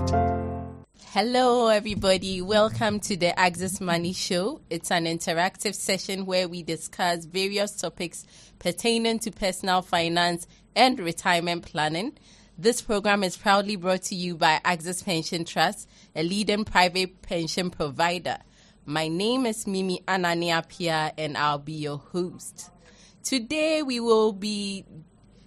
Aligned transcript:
Hello, 1.12 1.69
everybody. 1.69 2.41
Welcome 2.41 2.98
to 3.01 3.16
the 3.16 3.38
Axis 3.38 3.80
Money 3.80 4.15
Show. 4.15 4.62
It's 4.71 4.91
an 4.91 5.05
interactive 5.05 5.74
session 5.74 6.24
where 6.24 6.48
we 6.48 6.62
discuss 6.62 7.27
various 7.27 7.77
topics 7.79 8.24
pertaining 8.59 9.19
to 9.21 9.30
personal 9.30 9.82
finance 9.82 10.46
and 10.74 10.98
retirement 10.98 11.66
planning. 11.66 12.16
This 12.59 12.83
program 12.83 13.24
is 13.24 13.37
proudly 13.37 13.77
brought 13.77 14.02
to 14.02 14.15
you 14.15 14.37
by 14.37 14.60
Axis 14.62 15.02
Pension 15.02 15.47
Trust, 15.47 15.88
a 16.15 16.23
leading 16.23 16.66
private 16.66 17.23
pension 17.23 17.70
provider. 17.70 18.37
My 18.84 19.09
name 19.09 19.47
is 19.47 19.66
Mimi 19.66 20.02
Ananiapia, 20.07 21.12
and 21.16 21.38
I'll 21.38 21.59
be 21.59 21.73
your 21.73 21.96
host. 21.96 22.71
Today, 23.23 23.82
we 23.82 24.01
will 24.01 24.32
be 24.35 24.85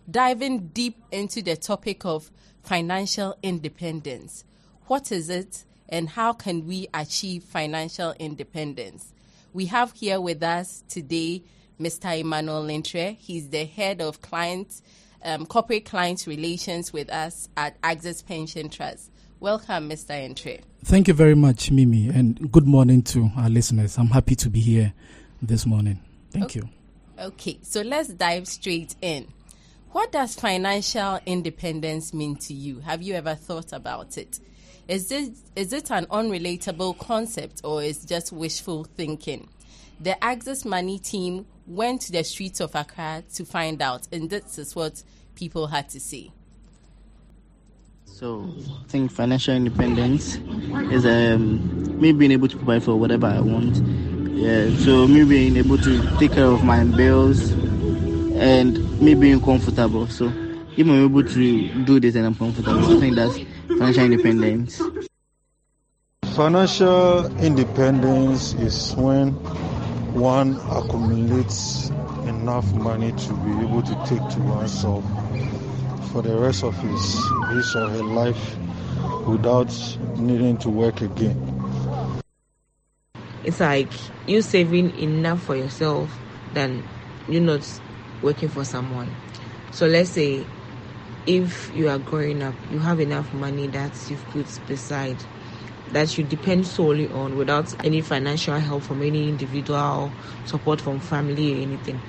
diving 0.09 0.69
deep 0.69 0.97
into 1.11 1.43
the 1.43 1.55
topic 1.55 2.05
of 2.05 2.31
financial 2.63 3.37
independence. 3.43 4.43
What 4.87 5.11
is 5.11 5.29
it, 5.29 5.63
and 5.87 6.09
how 6.09 6.33
can 6.33 6.65
we 6.65 6.87
achieve 6.91 7.43
financial 7.43 8.15
independence? 8.17 9.13
We 9.53 9.67
have 9.67 9.93
here 9.93 10.19
with 10.19 10.41
us 10.41 10.83
today 10.89 11.43
Mr. 11.79 12.19
Emmanuel 12.19 12.63
Ntreh. 12.63 13.17
He's 13.17 13.49
the 13.49 13.65
head 13.65 14.01
of 14.01 14.21
client, 14.21 14.81
um, 15.25 15.45
corporate 15.45 15.85
client 15.85 16.25
relations 16.27 16.93
with 16.93 17.09
us 17.09 17.49
at 17.57 17.75
Axis 17.83 18.21
Pension 18.21 18.69
Trust. 18.69 19.11
Welcome, 19.39 19.89
Mr. 19.89 20.11
Ntreh. 20.11 20.61
Thank 20.85 21.07
you 21.07 21.13
very 21.13 21.35
much, 21.35 21.71
Mimi, 21.71 22.07
and 22.07 22.51
good 22.51 22.67
morning 22.67 23.01
to 23.03 23.31
our 23.35 23.49
listeners. 23.49 23.97
I'm 23.97 24.07
happy 24.07 24.35
to 24.35 24.49
be 24.49 24.59
here 24.59 24.93
this 25.41 25.65
morning. 25.65 25.99
Thank 26.31 26.45
okay. 26.45 26.59
you. 26.61 26.69
Okay, 27.19 27.59
so 27.61 27.81
let's 27.81 28.09
dive 28.09 28.47
straight 28.47 28.95
in. 29.01 29.27
What 29.91 30.11
does 30.11 30.35
financial 30.35 31.19
independence 31.25 32.13
mean 32.13 32.35
to 32.37 32.53
you? 32.53 32.79
Have 32.79 33.01
you 33.01 33.13
ever 33.15 33.35
thought 33.35 33.73
about 33.73 34.17
it? 34.17 34.39
Is 34.87 35.11
it 35.11 35.33
is 35.55 35.73
it 35.73 35.89
an 35.89 36.05
unrelatable 36.07 36.97
concept 36.99 37.61
or 37.63 37.81
is 37.81 38.05
just 38.05 38.31
wishful 38.31 38.83
thinking? 38.83 39.49
The 39.99 40.21
Axis 40.23 40.65
Money 40.65 40.99
team 40.99 41.45
went 41.67 42.01
to 42.01 42.11
the 42.11 42.23
streets 42.23 42.59
of 42.59 42.75
Accra 42.75 43.23
to 43.33 43.45
find 43.45 43.81
out, 43.81 44.07
and 44.11 44.29
this 44.29 44.57
is 44.57 44.75
what 44.75 45.03
people 45.35 45.67
had 45.67 45.89
to 45.89 45.99
say. 45.99 46.31
So 48.05 48.47
I 48.81 48.87
think 48.87 49.11
financial 49.11 49.55
independence 49.55 50.35
is 50.91 51.05
um, 51.05 51.99
me 51.99 52.13
being 52.13 52.31
able 52.31 52.47
to 52.47 52.55
provide 52.55 52.83
for 52.83 52.95
whatever 52.95 53.27
I 53.27 53.41
want. 53.41 53.75
Yeah, 54.35 54.69
so 54.77 55.07
me 55.07 55.23
being 55.25 55.57
able 55.57 55.77
to 55.79 56.17
take 56.17 56.33
care 56.33 56.45
of 56.45 56.63
my 56.63 56.83
bills 56.83 57.51
and 58.35 59.01
me 59.01 59.15
being 59.15 59.41
comfortable. 59.41 60.07
So 60.07 60.27
if 60.77 60.79
I'm 60.79 61.05
able 61.05 61.23
to 61.23 61.83
do 61.83 61.99
this 61.99 62.15
and 62.15 62.25
I'm 62.25 62.35
comfortable, 62.35 62.95
I 62.95 62.99
think 62.99 63.15
that's 63.15 63.37
financial 63.67 64.05
independence. 64.05 64.81
Financial 66.35 67.25
independence 67.37 68.53
is 68.53 68.93
when 68.95 69.33
one 70.15 70.55
accumulates 70.71 71.89
enough 72.25 72.73
money 72.73 73.11
to 73.11 73.33
be 73.33 73.51
able 73.63 73.83
to 73.83 73.93
take 74.07 74.25
to 74.29 74.39
oneself 74.39 75.03
for 76.13 76.21
the 76.21 76.33
rest 76.33 76.63
of 76.63 76.73
his, 76.77 77.15
his 77.51 77.75
or 77.75 77.89
her 77.89 78.03
life 78.03 78.57
without 79.27 79.67
needing 80.17 80.57
to 80.57 80.69
work 80.69 81.01
again. 81.01 81.35
It's 83.43 83.59
like 83.59 83.91
you 84.25 84.41
saving 84.41 84.97
enough 84.97 85.43
for 85.43 85.57
yourself 85.57 86.09
than 86.53 86.81
you 87.27 87.41
not 87.41 87.61
working 88.21 88.47
for 88.47 88.63
someone. 88.63 89.13
So 89.71 89.85
let's 89.85 90.11
say 90.11 90.45
if 91.27 91.75
you 91.75 91.89
are 91.89 91.99
growing 91.99 92.41
up, 92.41 92.55
you 92.71 92.79
have 92.79 93.01
enough 93.01 93.33
money 93.33 93.67
that 93.67 93.91
you've 94.09 94.23
put 94.27 94.47
beside 94.65 95.17
that 95.91 96.17
you 96.17 96.23
depend 96.23 96.65
solely 96.65 97.09
on 97.09 97.37
without 97.37 97.73
any 97.85 98.01
financial 98.01 98.57
help 98.59 98.83
from 98.83 99.01
any 99.01 99.27
individual, 99.29 100.11
support 100.45 100.81
from 100.81 100.99
family 100.99 101.53
or 101.53 101.61
anything. 101.61 101.99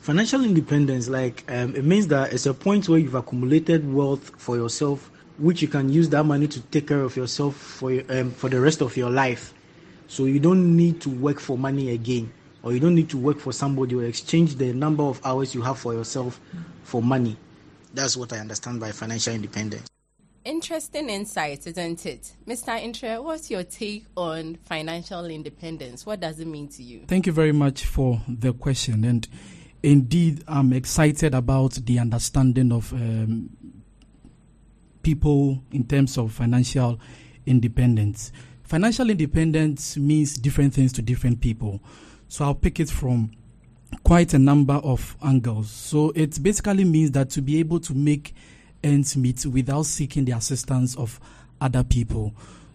Financial 0.00 0.44
independence, 0.44 1.08
like 1.08 1.44
um, 1.48 1.76
it 1.76 1.84
means 1.84 2.08
that 2.08 2.32
it's 2.32 2.46
a 2.46 2.54
point 2.54 2.88
where 2.88 2.98
you've 2.98 3.14
accumulated 3.14 3.92
wealth 3.92 4.32
for 4.36 4.56
yourself, 4.56 5.10
which 5.38 5.62
you 5.62 5.68
can 5.68 5.92
use 5.92 6.08
that 6.08 6.24
money 6.24 6.48
to 6.48 6.60
take 6.60 6.88
care 6.88 7.02
of 7.02 7.16
yourself 7.16 7.54
for 7.54 8.02
um, 8.08 8.32
for 8.32 8.48
the 8.48 8.60
rest 8.60 8.80
of 8.80 8.96
your 8.96 9.10
life. 9.10 9.54
So 10.08 10.24
you 10.24 10.40
don't 10.40 10.76
need 10.76 11.00
to 11.02 11.08
work 11.08 11.38
for 11.38 11.56
money 11.56 11.90
again, 11.90 12.32
or 12.64 12.72
you 12.72 12.80
don't 12.80 12.96
need 12.96 13.10
to 13.10 13.16
work 13.16 13.38
for 13.38 13.52
somebody 13.52 13.94
or 13.94 14.04
exchange 14.04 14.56
the 14.56 14.72
number 14.72 15.04
of 15.04 15.20
hours 15.24 15.54
you 15.54 15.62
have 15.62 15.78
for 15.78 15.94
yourself 15.94 16.40
for 16.82 17.00
money. 17.00 17.36
That's 17.94 18.16
what 18.16 18.32
I 18.32 18.38
understand 18.38 18.80
by 18.80 18.90
financial 18.90 19.34
independence. 19.34 19.88
Interesting 20.44 21.08
insight, 21.08 21.66
isn't 21.68 22.04
it? 22.04 22.34
Mr. 22.48 22.80
Ntreh, 22.82 23.22
what's 23.22 23.48
your 23.48 23.62
take 23.62 24.06
on 24.16 24.56
financial 24.56 25.24
independence? 25.26 26.04
What 26.04 26.18
does 26.18 26.40
it 26.40 26.48
mean 26.48 26.66
to 26.70 26.82
you? 26.82 27.04
Thank 27.06 27.26
you 27.26 27.32
very 27.32 27.52
much 27.52 27.84
for 27.84 28.20
the 28.26 28.52
question. 28.52 29.04
And 29.04 29.28
indeed, 29.84 30.42
I'm 30.48 30.72
excited 30.72 31.32
about 31.34 31.74
the 31.74 32.00
understanding 32.00 32.72
of 32.72 32.92
um, 32.92 33.50
people 35.02 35.62
in 35.70 35.86
terms 35.86 36.18
of 36.18 36.32
financial 36.32 36.98
independence. 37.46 38.32
Financial 38.64 39.10
independence 39.10 39.96
means 39.96 40.34
different 40.36 40.74
things 40.74 40.92
to 40.94 41.02
different 41.02 41.40
people. 41.40 41.80
So 42.26 42.46
I'll 42.46 42.54
pick 42.54 42.80
it 42.80 42.90
from 42.90 43.30
quite 44.02 44.34
a 44.34 44.38
number 44.40 44.74
of 44.74 45.16
angles. 45.22 45.70
So 45.70 46.10
it 46.16 46.42
basically 46.42 46.84
means 46.84 47.12
that 47.12 47.30
to 47.30 47.42
be 47.42 47.60
able 47.60 47.78
to 47.80 47.94
make 47.94 48.34
ends 48.82 49.16
meet 49.16 49.44
without 49.46 49.86
seeking 49.86 50.24
the 50.24 50.32
assistance 50.32 50.96
of 50.96 51.20
other 51.60 51.84
people. 51.84 52.34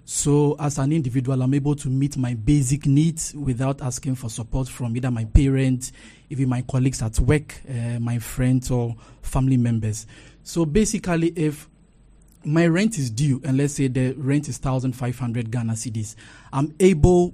So, 0.10 0.56
as 0.58 0.78
an 0.78 0.94
individual, 0.94 1.42
I'm 1.42 1.54
able 1.54 1.76
to 1.76 1.90
meet 1.90 2.16
my 2.16 2.34
basic 2.34 2.86
needs 2.86 3.34
without 3.34 3.82
asking 3.82 4.16
for 4.16 4.30
support 4.30 4.70
from 4.70 4.96
either 4.96 5.12
my 5.12 5.26
parents, 5.26 5.92
even 6.30 6.48
my 6.48 6.62
colleagues 6.62 7.02
at 7.02 7.20
work, 7.20 7.56
uh, 7.70 8.00
my 8.00 8.18
friends, 8.20 8.72
or 8.72 8.96
family 9.22 9.58
members. 9.58 10.08
So, 10.44 10.66
basically, 10.66 11.34
if 11.36 11.68
my 12.46 12.68
rent 12.68 12.98
is 12.98 13.10
due, 13.10 13.42
and 13.44 13.58
let's 13.58 13.74
say 13.74 13.90
the 13.90 14.14
rent 14.14 14.48
is 14.48 14.62
1,500 14.64 15.52
Ghana 15.52 15.74
cedis, 15.74 16.16
I'm 16.54 16.74
able 16.80 17.34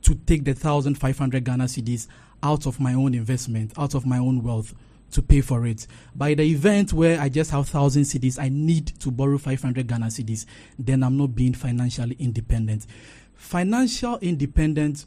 to 0.00 0.14
take 0.14 0.44
the 0.44 0.52
1,500 0.52 1.44
Ghana 1.44 1.64
cedis 1.64 2.06
out 2.42 2.66
of 2.66 2.80
my 2.80 2.94
own 2.94 3.12
investment, 3.12 3.74
out 3.76 3.94
of 3.94 4.06
my 4.06 4.16
own 4.16 4.42
wealth 4.42 4.74
to 5.14 5.22
pay 5.22 5.40
for 5.40 5.66
it. 5.66 5.86
By 6.14 6.34
the 6.34 6.42
event 6.42 6.92
where 6.92 7.20
I 7.20 7.28
just 7.28 7.50
have 7.50 7.72
1,000 7.72 8.02
cedis, 8.02 8.38
I 8.38 8.48
need 8.48 8.88
to 9.00 9.10
borrow 9.10 9.38
500 9.38 9.86
Ghana 9.86 10.06
cedis, 10.06 10.46
then 10.78 11.02
I'm 11.02 11.16
not 11.16 11.34
being 11.34 11.54
financially 11.54 12.16
independent. 12.18 12.86
Financial 13.34 14.18
independence 14.18 15.06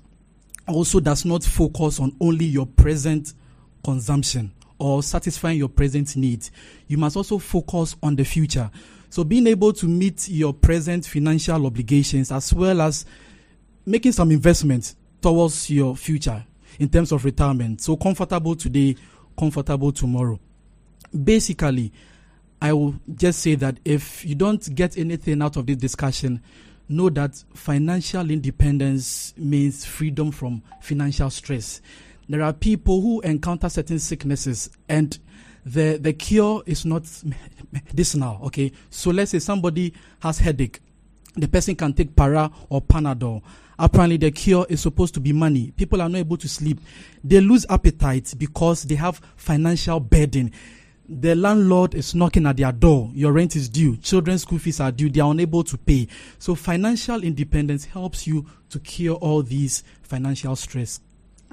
also 0.67 0.99
does 0.99 1.25
not 1.25 1.43
focus 1.43 1.99
on 1.99 2.15
only 2.19 2.45
your 2.45 2.65
present 2.65 3.33
consumption 3.83 4.51
or 4.79 5.01
satisfying 5.01 5.57
your 5.57 5.69
present 5.69 6.15
needs. 6.15 6.51
You 6.87 6.97
must 6.97 7.15
also 7.15 7.37
focus 7.37 7.95
on 8.03 8.15
the 8.15 8.23
future. 8.23 8.69
So, 9.09 9.23
being 9.23 9.47
able 9.47 9.71
to 9.73 9.87
meet 9.87 10.27
your 10.27 10.53
present 10.53 11.05
financial 11.05 11.65
obligations 11.65 12.31
as 12.31 12.53
well 12.53 12.81
as 12.81 13.05
making 13.85 14.11
some 14.11 14.31
investments 14.31 14.95
towards 15.21 15.69
your 15.69 15.95
future 15.95 16.45
in 16.79 16.89
terms 16.89 17.11
of 17.11 17.23
retirement. 17.23 17.81
So, 17.81 17.95
comfortable 17.95 18.55
today 18.55 18.97
comfortable 19.37 19.91
tomorrow. 19.91 20.39
Basically, 21.23 21.91
I 22.61 22.73
will 22.73 22.95
just 23.15 23.39
say 23.39 23.55
that 23.55 23.79
if 23.85 24.25
you 24.25 24.35
don't 24.35 24.73
get 24.75 24.97
anything 24.97 25.41
out 25.41 25.57
of 25.57 25.67
this 25.67 25.77
discussion, 25.77 26.41
know 26.89 27.09
that 27.09 27.43
financial 27.53 28.29
independence 28.31 29.33
means 29.37 29.85
freedom 29.85 30.31
from 30.31 30.63
financial 30.81 31.29
stress. 31.29 31.81
There 32.29 32.41
are 32.41 32.53
people 32.53 33.01
who 33.01 33.21
encounter 33.21 33.69
certain 33.69 33.99
sicknesses 33.99 34.69
and 34.89 35.17
the, 35.65 35.97
the 36.01 36.13
cure 36.13 36.63
is 36.65 36.85
not 36.85 37.03
medicinal, 37.71 38.39
okay? 38.45 38.71
So 38.89 39.11
let's 39.11 39.31
say 39.31 39.39
somebody 39.39 39.93
has 40.21 40.39
headache 40.39 40.79
the 41.37 41.47
person 41.47 41.75
can 41.75 41.93
take 41.93 42.15
para 42.15 42.51
or 42.69 42.81
panadol. 42.81 43.41
Apparently, 43.79 44.17
the 44.17 44.31
cure 44.31 44.65
is 44.69 44.81
supposed 44.81 45.13
to 45.13 45.19
be 45.19 45.33
money. 45.33 45.71
People 45.71 46.01
are 46.01 46.09
not 46.09 46.17
able 46.17 46.37
to 46.37 46.47
sleep. 46.47 46.79
They 47.23 47.41
lose 47.41 47.65
appetite 47.69 48.33
because 48.37 48.83
they 48.83 48.95
have 48.95 49.21
financial 49.35 49.99
burden. 49.99 50.51
The 51.09 51.35
landlord 51.35 51.95
is 51.95 52.13
knocking 52.13 52.45
at 52.47 52.57
their 52.57 52.71
door. 52.71 53.11
Your 53.13 53.31
rent 53.31 53.55
is 53.55 53.69
due. 53.69 53.95
Children's 53.97 54.41
school 54.41 54.59
fees 54.59 54.79
are 54.79 54.91
due. 54.91 55.09
They 55.09 55.21
are 55.21 55.31
unable 55.31 55.63
to 55.63 55.77
pay. 55.77 56.07
So, 56.39 56.55
financial 56.55 57.23
independence 57.23 57.85
helps 57.85 58.27
you 58.27 58.45
to 58.69 58.79
cure 58.79 59.15
all 59.15 59.43
these 59.43 59.83
financial 60.01 60.55
stress 60.55 60.99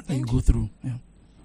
that 0.07 0.17
you 0.17 0.27
go 0.27 0.41
through. 0.41 0.71
Yeah. 0.83 0.95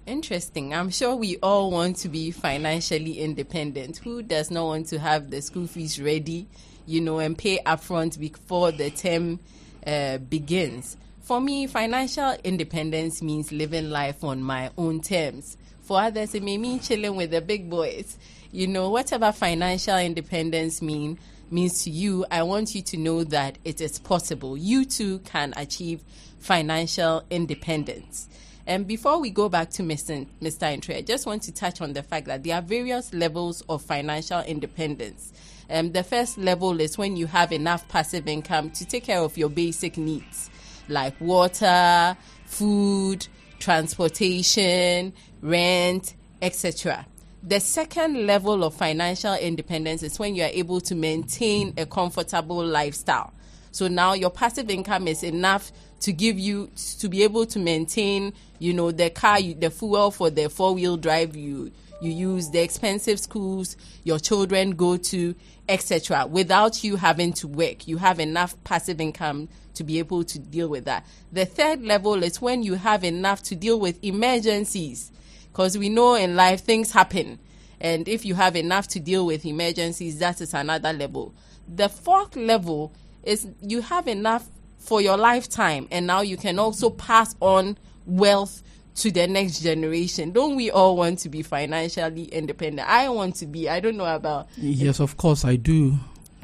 Interesting. 0.06 0.74
I'm 0.74 0.90
sure 0.90 1.14
we 1.14 1.36
all 1.36 1.70
want 1.70 1.96
to 1.98 2.08
be 2.08 2.32
financially 2.32 3.20
independent. 3.20 3.98
Who 3.98 4.22
does 4.22 4.50
not 4.50 4.64
want 4.64 4.88
to 4.88 4.98
have 4.98 5.30
the 5.30 5.40
school 5.40 5.68
fees 5.68 6.00
ready, 6.00 6.48
you 6.86 7.00
know, 7.00 7.20
and 7.20 7.38
pay 7.38 7.60
upfront 7.64 8.18
before 8.18 8.72
the 8.72 8.90
term 8.90 9.38
uh, 9.86 10.18
begins? 10.18 10.96
For 11.22 11.40
me, 11.40 11.66
financial 11.66 12.34
independence 12.42 13.22
means 13.22 13.52
living 13.52 13.90
life 13.90 14.24
on 14.24 14.42
my 14.42 14.70
own 14.76 15.00
terms. 15.00 15.56
For 15.82 16.00
others, 16.00 16.34
it 16.34 16.42
may 16.42 16.58
mean 16.58 16.80
chilling 16.80 17.16
with 17.16 17.30
the 17.30 17.40
big 17.40 17.70
boys. 17.70 18.18
You 18.52 18.66
know, 18.66 18.90
whatever 18.90 19.30
financial 19.32 19.96
independence 19.96 20.82
mean 20.82 21.18
means 21.50 21.84
to 21.84 21.90
you, 21.90 22.24
I 22.30 22.42
want 22.42 22.74
you 22.74 22.82
to 22.82 22.96
know 22.96 23.24
that 23.24 23.58
it 23.64 23.80
is 23.80 23.98
possible. 23.98 24.56
You 24.56 24.84
too 24.84 25.20
can 25.20 25.52
achieve 25.56 26.02
financial 26.38 27.22
independence. 27.30 28.28
And 28.66 28.86
before 28.86 29.18
we 29.18 29.30
go 29.30 29.48
back 29.48 29.70
to 29.70 29.82
Mr. 29.82 30.26
Mr. 30.40 30.78
Ntreh, 30.78 30.98
I 30.98 31.02
just 31.02 31.26
want 31.26 31.42
to 31.42 31.52
touch 31.52 31.80
on 31.80 31.92
the 31.92 32.02
fact 32.02 32.26
that 32.26 32.44
there 32.44 32.56
are 32.56 32.62
various 32.62 33.12
levels 33.12 33.62
of 33.68 33.82
financial 33.82 34.40
independence. 34.42 35.32
Um, 35.70 35.92
the 35.92 36.02
first 36.02 36.36
level 36.36 36.80
is 36.80 36.98
when 36.98 37.16
you 37.16 37.26
have 37.28 37.52
enough 37.52 37.86
passive 37.88 38.26
income 38.26 38.70
to 38.70 38.84
take 38.84 39.04
care 39.04 39.20
of 39.20 39.38
your 39.38 39.48
basic 39.48 39.96
needs, 39.96 40.50
like 40.88 41.18
water, 41.20 42.16
food, 42.46 43.28
transportation, 43.60 45.12
rent, 45.40 46.14
etc. 46.42 47.06
The 47.42 47.60
second 47.60 48.26
level 48.26 48.64
of 48.64 48.74
financial 48.74 49.34
independence 49.34 50.02
is 50.02 50.18
when 50.18 50.34
you 50.34 50.42
are 50.42 50.50
able 50.52 50.80
to 50.82 50.94
maintain 50.94 51.72
a 51.76 51.86
comfortable 51.86 52.64
lifestyle. 52.64 53.32
So 53.70 53.86
now 53.86 54.14
your 54.14 54.30
passive 54.30 54.68
income 54.70 55.06
is 55.06 55.22
enough 55.22 55.70
to 56.00 56.12
give 56.12 56.38
you 56.38 56.70
to 56.98 57.08
be 57.08 57.22
able 57.22 57.46
to 57.46 57.58
maintain, 57.58 58.32
you 58.58 58.74
know, 58.74 58.90
the 58.90 59.10
car, 59.10 59.40
the 59.40 59.70
fuel 59.70 60.10
for 60.10 60.30
the 60.30 60.48
four 60.48 60.74
wheel 60.74 60.96
drive 60.96 61.36
you 61.36 61.70
you 62.00 62.10
use, 62.10 62.50
the 62.50 62.60
expensive 62.60 63.20
schools 63.20 63.76
your 64.04 64.18
children 64.18 64.72
go 64.72 64.96
to, 64.96 65.34
etc. 65.68 66.26
Without 66.26 66.82
you 66.82 66.96
having 66.96 67.32
to 67.34 67.48
work, 67.48 67.86
you 67.86 67.98
have 67.98 68.18
enough 68.18 68.56
passive 68.64 69.00
income 69.00 69.48
to 69.74 69.84
be 69.84 69.98
able 69.98 70.24
to 70.24 70.38
deal 70.38 70.68
with 70.68 70.84
that. 70.86 71.06
The 71.32 71.44
third 71.44 71.82
level 71.82 72.22
is 72.22 72.40
when 72.40 72.62
you 72.62 72.74
have 72.74 73.04
enough 73.04 73.42
to 73.44 73.54
deal 73.54 73.78
with 73.78 74.02
emergencies, 74.02 75.12
because 75.52 75.78
we 75.78 75.88
know 75.88 76.14
in 76.14 76.36
life 76.36 76.62
things 76.62 76.92
happen. 76.92 77.38
And 77.80 78.08
if 78.08 78.24
you 78.24 78.34
have 78.34 78.56
enough 78.56 78.88
to 78.88 79.00
deal 79.00 79.24
with 79.26 79.46
emergencies, 79.46 80.18
that 80.18 80.40
is 80.40 80.52
another 80.52 80.92
level. 80.92 81.34
The 81.68 81.88
fourth 81.88 82.36
level 82.36 82.92
is 83.22 83.46
you 83.62 83.80
have 83.82 84.08
enough 84.08 84.46
for 84.78 85.00
your 85.00 85.16
lifetime 85.16 85.86
and 85.90 86.06
now 86.06 86.22
you 86.22 86.36
can 86.36 86.58
also 86.58 86.90
pass 86.90 87.34
on 87.40 87.78
wealth 88.06 88.62
to 88.96 89.10
the 89.10 89.26
next 89.26 89.60
generation. 89.60 90.32
Don't 90.32 90.56
we 90.56 90.70
all 90.70 90.96
want 90.96 91.18
to 91.20 91.28
be 91.28 91.42
financially 91.42 92.24
independent? 92.24 92.88
I 92.88 93.08
want 93.08 93.36
to 93.36 93.46
be. 93.46 93.68
I 93.68 93.80
don't 93.80 93.96
know 93.96 94.12
about. 94.12 94.48
Yes, 94.56 95.00
of 95.00 95.16
course, 95.16 95.44
I 95.44 95.56
do. 95.56 95.98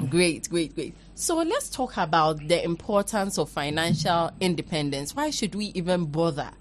Great, 0.09 0.49
great, 0.49 0.75
great. 0.75 0.95
So 1.15 1.37
let's 1.37 1.69
talk 1.69 1.97
about 1.97 2.47
the 2.47 2.63
importance 2.63 3.39
of 3.39 3.49
financial 3.49 4.31
independence. 4.39 5.15
Why 5.15 5.31
should 5.31 5.55
we 5.55 5.65
even 5.73 6.05
bother 6.05 6.51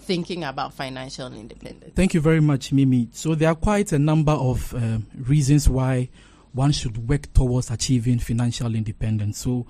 thinking 0.00 0.44
about 0.44 0.74
financial 0.74 1.32
independence? 1.32 1.92
Thank 1.94 2.12
you 2.12 2.20
very 2.20 2.40
much, 2.40 2.72
Mimi. 2.72 3.08
So 3.12 3.34
there 3.34 3.48
are 3.48 3.54
quite 3.54 3.92
a 3.92 3.98
number 3.98 4.32
of 4.32 4.74
uh, 4.74 4.98
reasons 5.16 5.68
why 5.68 6.10
one 6.52 6.72
should 6.72 7.08
work 7.08 7.32
towards 7.32 7.70
achieving 7.70 8.18
financial 8.18 8.74
independence. 8.74 9.38
So 9.38 9.66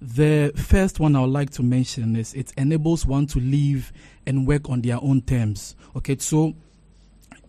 the 0.00 0.52
first 0.56 1.00
one 1.00 1.16
I 1.16 1.20
would 1.20 1.30
like 1.30 1.50
to 1.50 1.62
mention 1.62 2.16
is 2.16 2.34
it 2.34 2.52
enables 2.56 3.06
one 3.06 3.26
to 3.28 3.40
live 3.40 3.92
and 4.26 4.46
work 4.46 4.68
on 4.68 4.82
their 4.82 5.02
own 5.02 5.22
terms. 5.22 5.74
Okay, 5.96 6.16
so 6.18 6.54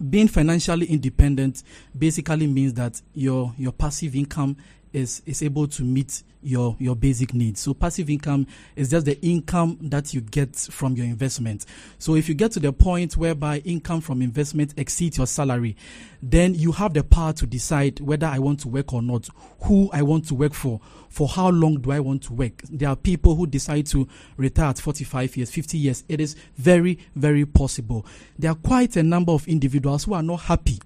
being 0.09 0.27
financially 0.27 0.85
independent 0.85 1.63
basically 1.97 2.47
means 2.47 2.73
that 2.75 3.01
your 3.13 3.53
your 3.57 3.71
passive 3.71 4.15
income 4.15 4.55
is 4.93 5.21
is 5.25 5.41
able 5.43 5.67
to 5.67 5.83
meet 5.83 6.23
your 6.41 6.75
your 6.79 6.95
basic 6.95 7.33
needs. 7.33 7.61
So 7.61 7.73
passive 7.73 8.09
income 8.09 8.47
is 8.75 8.89
just 8.89 9.05
the 9.05 9.19
income 9.25 9.77
that 9.81 10.13
you 10.13 10.21
get 10.21 10.55
from 10.55 10.95
your 10.95 11.05
investment. 11.05 11.65
So 11.99 12.15
if 12.15 12.29
you 12.29 12.35
get 12.35 12.51
to 12.53 12.59
the 12.59 12.71
point 12.71 13.17
whereby 13.17 13.59
income 13.59 14.01
from 14.01 14.21
investment 14.21 14.73
exceeds 14.77 15.17
your 15.17 15.27
salary, 15.27 15.75
then 16.21 16.53
you 16.53 16.71
have 16.71 16.93
the 16.93 17.03
power 17.03 17.33
to 17.33 17.45
decide 17.45 17.99
whether 17.99 18.27
I 18.27 18.39
want 18.39 18.59
to 18.61 18.67
work 18.67 18.93
or 18.93 19.01
not, 19.01 19.29
who 19.63 19.89
I 19.91 20.01
want 20.01 20.27
to 20.27 20.35
work 20.35 20.53
for, 20.53 20.79
for 21.09 21.27
how 21.27 21.49
long 21.49 21.81
do 21.81 21.91
I 21.91 21.99
want 21.99 22.23
to 22.23 22.33
work. 22.33 22.61
There 22.69 22.89
are 22.89 22.95
people 22.95 23.35
who 23.35 23.47
decide 23.47 23.87
to 23.87 24.07
retire 24.37 24.69
at 24.69 24.79
45 24.79 25.37
years, 25.37 25.51
50 25.51 25.77
years. 25.77 26.03
It 26.07 26.21
is 26.21 26.35
very 26.55 26.99
very 27.15 27.45
possible. 27.45 28.05
There 28.39 28.51
are 28.51 28.55
quite 28.55 28.95
a 28.95 29.03
number 29.03 29.31
of 29.31 29.47
individuals 29.47 30.05
who 30.05 30.13
are 30.13 30.23
not 30.23 30.41
happy 30.41 30.79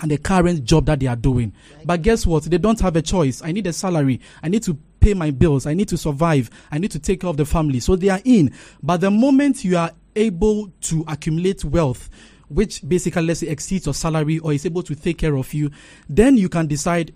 and 0.00 0.10
the 0.10 0.18
current 0.18 0.64
job 0.64 0.86
that 0.86 1.00
they 1.00 1.06
are 1.06 1.16
doing. 1.16 1.52
But 1.84 2.02
guess 2.02 2.26
what? 2.26 2.44
They 2.44 2.58
don't 2.58 2.80
have 2.80 2.96
a 2.96 3.02
choice. 3.02 3.42
I 3.42 3.52
need 3.52 3.66
a 3.66 3.72
salary. 3.72 4.20
I 4.42 4.48
need 4.48 4.62
to 4.64 4.74
pay 5.00 5.14
my 5.14 5.30
bills. 5.30 5.66
I 5.66 5.74
need 5.74 5.88
to 5.88 5.96
survive. 5.96 6.50
I 6.70 6.78
need 6.78 6.90
to 6.92 6.98
take 6.98 7.20
care 7.20 7.30
of 7.30 7.36
the 7.36 7.44
family. 7.44 7.80
So 7.80 7.96
they 7.96 8.08
are 8.08 8.20
in. 8.24 8.52
But 8.82 9.00
the 9.00 9.10
moment 9.10 9.64
you 9.64 9.76
are 9.76 9.92
able 10.16 10.72
to 10.82 11.04
accumulate 11.08 11.64
wealth, 11.64 12.08
which 12.48 12.86
basically 12.86 13.22
let's 13.22 13.40
say 13.40 13.48
exceeds 13.48 13.86
your 13.86 13.94
salary 13.94 14.38
or 14.38 14.52
is 14.52 14.66
able 14.66 14.82
to 14.82 14.94
take 14.94 15.18
care 15.18 15.36
of 15.36 15.52
you, 15.54 15.70
then 16.08 16.36
you 16.36 16.48
can 16.48 16.66
decide 16.66 17.12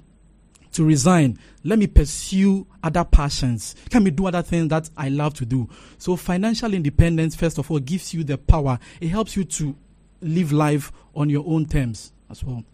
to 0.72 0.84
resign. 0.84 1.38
Let 1.64 1.78
me 1.78 1.86
pursue 1.86 2.66
other 2.82 3.04
passions. 3.04 3.74
Can 3.90 4.04
me 4.04 4.10
do 4.10 4.26
other 4.26 4.42
things 4.42 4.68
that 4.68 4.90
I 4.96 5.08
love 5.08 5.34
to 5.34 5.46
do? 5.46 5.68
So 5.96 6.16
financial 6.16 6.74
independence, 6.74 7.34
first 7.34 7.58
of 7.58 7.70
all, 7.70 7.78
gives 7.78 8.12
you 8.12 8.22
the 8.22 8.38
power. 8.38 8.78
It 9.00 9.08
helps 9.08 9.36
you 9.36 9.44
to 9.44 9.74
live 10.20 10.52
life 10.52 10.92
on 11.14 11.30
your 11.30 11.44
own 11.46 11.64
terms 11.66 12.12
as 12.30 12.44
well. 12.44 12.64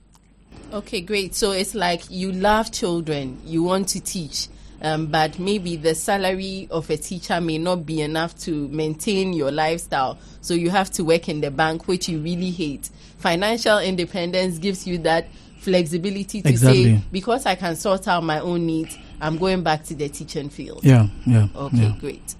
Okay, 0.72 1.00
great. 1.00 1.34
So 1.34 1.52
it's 1.52 1.74
like 1.74 2.10
you 2.10 2.32
love 2.32 2.72
children, 2.72 3.40
you 3.44 3.62
want 3.62 3.88
to 3.88 4.00
teach, 4.00 4.48
um, 4.82 5.06
but 5.06 5.38
maybe 5.38 5.76
the 5.76 5.94
salary 5.94 6.68
of 6.70 6.90
a 6.90 6.96
teacher 6.96 7.40
may 7.40 7.58
not 7.58 7.86
be 7.86 8.00
enough 8.02 8.36
to 8.40 8.68
maintain 8.68 9.32
your 9.32 9.50
lifestyle. 9.50 10.18
So 10.40 10.54
you 10.54 10.70
have 10.70 10.90
to 10.92 11.04
work 11.04 11.28
in 11.28 11.40
the 11.40 11.50
bank, 11.50 11.88
which 11.88 12.08
you 12.08 12.18
really 12.20 12.50
hate. 12.50 12.90
Financial 13.18 13.78
independence 13.78 14.58
gives 14.58 14.86
you 14.86 14.98
that 14.98 15.28
flexibility 15.58 16.42
to 16.42 16.48
Exactly. 16.48 16.96
say, 16.96 17.02
because 17.10 17.46
I 17.46 17.54
can 17.54 17.76
sort 17.76 18.06
out 18.06 18.22
my 18.22 18.40
own 18.40 18.66
needs, 18.66 18.98
I'm 19.20 19.38
going 19.38 19.62
back 19.62 19.84
to 19.84 19.94
the 19.94 20.08
teaching 20.08 20.50
field. 20.50 20.84
Yeah, 20.84 21.08
yeah. 21.26 21.48
Okay, 21.56 21.76
yeah. 21.76 21.96
great. 21.98 22.34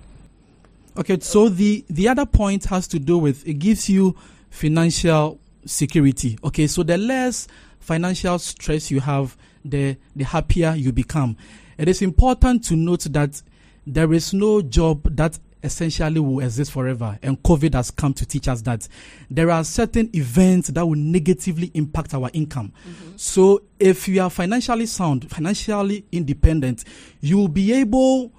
Okay, 0.97 1.19
so 1.21 1.49
the 1.49 1.85
the 1.89 2.09
other 2.09 2.27
point 2.27 2.67
has 2.67 2.87
to 2.89 2.99
do 2.99 3.19
with 3.19 3.47
it 3.49 3.55
gives 3.55 3.89
you 3.89 4.15
financial 4.51 5.41
security. 5.67 6.39
Okay, 6.45 6.67
so 6.67 6.83
the 6.83 6.99
less 6.99 7.49
financial 7.81 8.39
stress 8.39 8.91
you 8.91 9.01
have, 9.01 9.37
the 9.65 9.97
the 10.15 10.25
happier 10.25 10.75
you 10.77 10.93
become. 10.93 11.37
It 11.79 11.89
is 11.89 12.03
important 12.03 12.65
to 12.65 12.77
note 12.77 13.05
that 13.11 13.43
there 13.87 14.13
is 14.13 14.33
no 14.33 14.63
job 14.63 15.03
that 15.17 15.39
essentially 15.63 16.21
will 16.21 16.41
exist 16.41 16.71
forever 16.71 17.19
and 17.23 17.43
covid 17.43 17.73
has 17.73 17.91
come 17.91 18.13
to 18.13 18.27
teach 18.27 18.49
us 18.49 18.61
that 18.61 18.87
there 19.31 19.51
are 19.51 19.65
certain 19.65 20.11
events 20.15 20.69
that 20.69 20.85
will 20.85 20.95
negatively 20.95 21.71
impact 21.73 22.13
our 22.13 22.29
income 22.35 22.71
so 23.17 23.63
if 23.81 24.07
you 24.07 24.21
are 24.21 24.29
financially 24.29 24.85
sound 24.85 25.31
financially 25.31 26.05
independent 26.13 26.85
you 27.23 27.39
will 27.39 27.49
be 27.49 27.73
able 27.73 28.31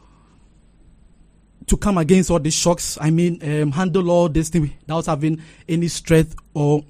to 1.68 1.78
come 1.78 1.98
against 1.98 2.30
all 2.30 2.40
these 2.40 2.54
shocks. 2.54 2.98
I 3.02 3.10
mean, 3.10 3.40
um, 3.42 3.72
handle 3.72 4.10
all 4.12 4.30
this 4.30 4.50
thing 4.50 4.62
without 4.82 5.06
having 5.08 5.42
any 5.68 5.88
stress 5.88 6.28
or, 6.54 6.84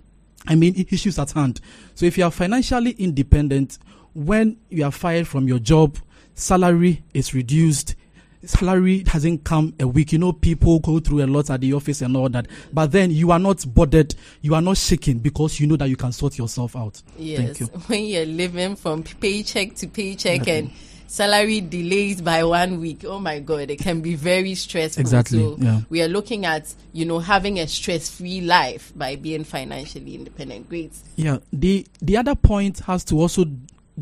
I 0.48 0.56
mean, 0.56 0.86
issues 0.90 1.20
at 1.20 1.32
hand. 1.32 1.62
So 1.96 2.06
if 2.06 2.18
you 2.18 2.24
are 2.24 2.32
financially 2.32 2.92
independent, 2.92 3.78
when 4.14 4.58
you 4.70 4.86
are 4.86 4.92
fired 4.92 5.28
from 5.28 5.48
your 5.48 5.60
job, 5.60 5.98
salary 6.34 7.04
is 7.14 7.34
reduced. 7.34 7.96
Salary 8.44 9.04
hasn't 9.08 9.44
come 9.44 9.74
a 9.80 9.88
week. 9.88 10.12
You 10.12 10.20
know, 10.20 10.32
people 10.32 10.80
go 10.80 11.00
through 11.00 11.26
a 11.26 11.28
lot 11.28 11.50
at 11.50 11.62
the 11.62 11.74
office 11.74 12.02
and 12.02 12.16
all 12.16 12.30
that. 12.30 12.48
But 12.72 12.92
then 12.92 13.10
you 13.10 13.32
are 13.32 13.40
not 13.40 13.66
bothered. 13.74 14.14
You 14.42 14.54
are 14.54 14.62
not 14.62 14.78
shaken 14.78 15.18
because 15.18 15.60
you 15.60 15.66
know 15.66 15.76
that 15.78 15.90
you 15.90 15.96
can 15.96 16.12
sort 16.12 16.38
yourself 16.38 16.76
out. 16.76 17.02
Yes, 17.18 17.58
Thank 17.58 17.60
you. 17.60 17.66
when 17.88 18.06
you're 18.06 18.26
living 18.26 18.76
from 18.76 19.04
paycheck 19.04 19.76
to 19.76 19.88
paycheck 19.88 20.48
and 20.48 20.72
salary 21.08 21.62
delays 21.62 22.22
by 22.22 22.44
one 22.44 22.80
week, 22.80 23.04
oh 23.06 23.20
my 23.20 23.40
God, 23.40 23.70
it 23.70 23.80
can 23.80 24.02
be 24.02 24.16
very 24.16 24.56
stressful. 24.56 25.02
Exactly, 25.02 25.40
So 25.40 25.58
yeah. 25.60 25.82
we 25.90 26.02
are 26.02 26.08
looking 26.08 26.46
at 26.46 26.74
you 26.94 27.06
know 27.06 27.20
having 27.20 27.60
a 27.60 27.68
stress-free 27.68 28.42
life 28.42 28.92
by 28.96 29.16
being 29.16 29.44
financially 29.44 30.16
independent. 30.16 30.70
Great. 30.70 30.94
Yeah. 31.16 31.40
The 31.54 31.86
the 32.02 32.18
other 32.18 32.36
point 32.36 32.80
has 32.80 33.04
to 33.06 33.16
also 33.20 33.46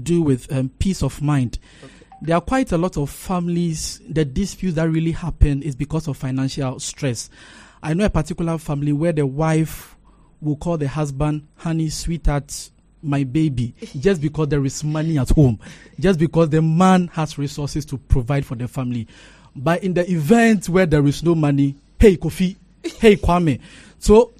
do 0.02 0.22
with 0.22 0.52
um, 0.52 0.70
peace 0.80 1.04
of 1.04 1.22
mind. 1.22 1.60
there 2.24 2.38
are 2.38 2.42
quite 2.42 2.72
a 2.72 2.78
lot 2.78 2.96
of 2.98 3.10
families, 3.10 4.02
the 4.10 4.24
disputes 4.24 4.76
that 4.76 4.90
really 4.90 5.12
happen 5.12 5.62
is 5.62 5.76
because 5.76 6.08
of 6.08 6.16
financial 6.18 6.80
stress. 6.80 7.30
I 7.84 7.94
know 7.94 8.06
a 8.06 8.10
particular 8.10 8.58
family 8.58 8.94
where 8.94 9.12
the 9.12 9.26
wife 9.28 9.98
will 10.40 10.56
call 10.56 10.78
the 10.78 10.88
husband, 10.88 11.48
honey, 11.58 11.90
sweetheart, 11.90 12.72
my 13.04 13.24
baby, 13.24 13.74
just 14.00 14.22
because 14.22 14.48
there 14.48 14.64
is 14.66 14.84
money 14.84 15.18
at 15.18 15.30
home, 15.30 15.60
just 16.00 16.20
because 16.20 16.50
the 16.50 16.62
man 16.62 17.10
has 17.10 17.38
resources 17.38 17.86
to 17.86 17.98
provide 17.98 18.46
for 18.46 18.56
the 18.56 18.68
family. 18.68 19.08
But 19.56 19.84
in 19.84 19.94
the 19.94 20.10
event 20.10 20.70
where 20.70 20.86
there 20.86 21.06
is 21.06 21.24
no 21.24 21.36
money, 21.36 21.76
hey, 22.00 22.18
Kofi, 22.18 22.56
hey, 23.00 23.16
Kwame. 23.16 23.60
So 24.00 24.34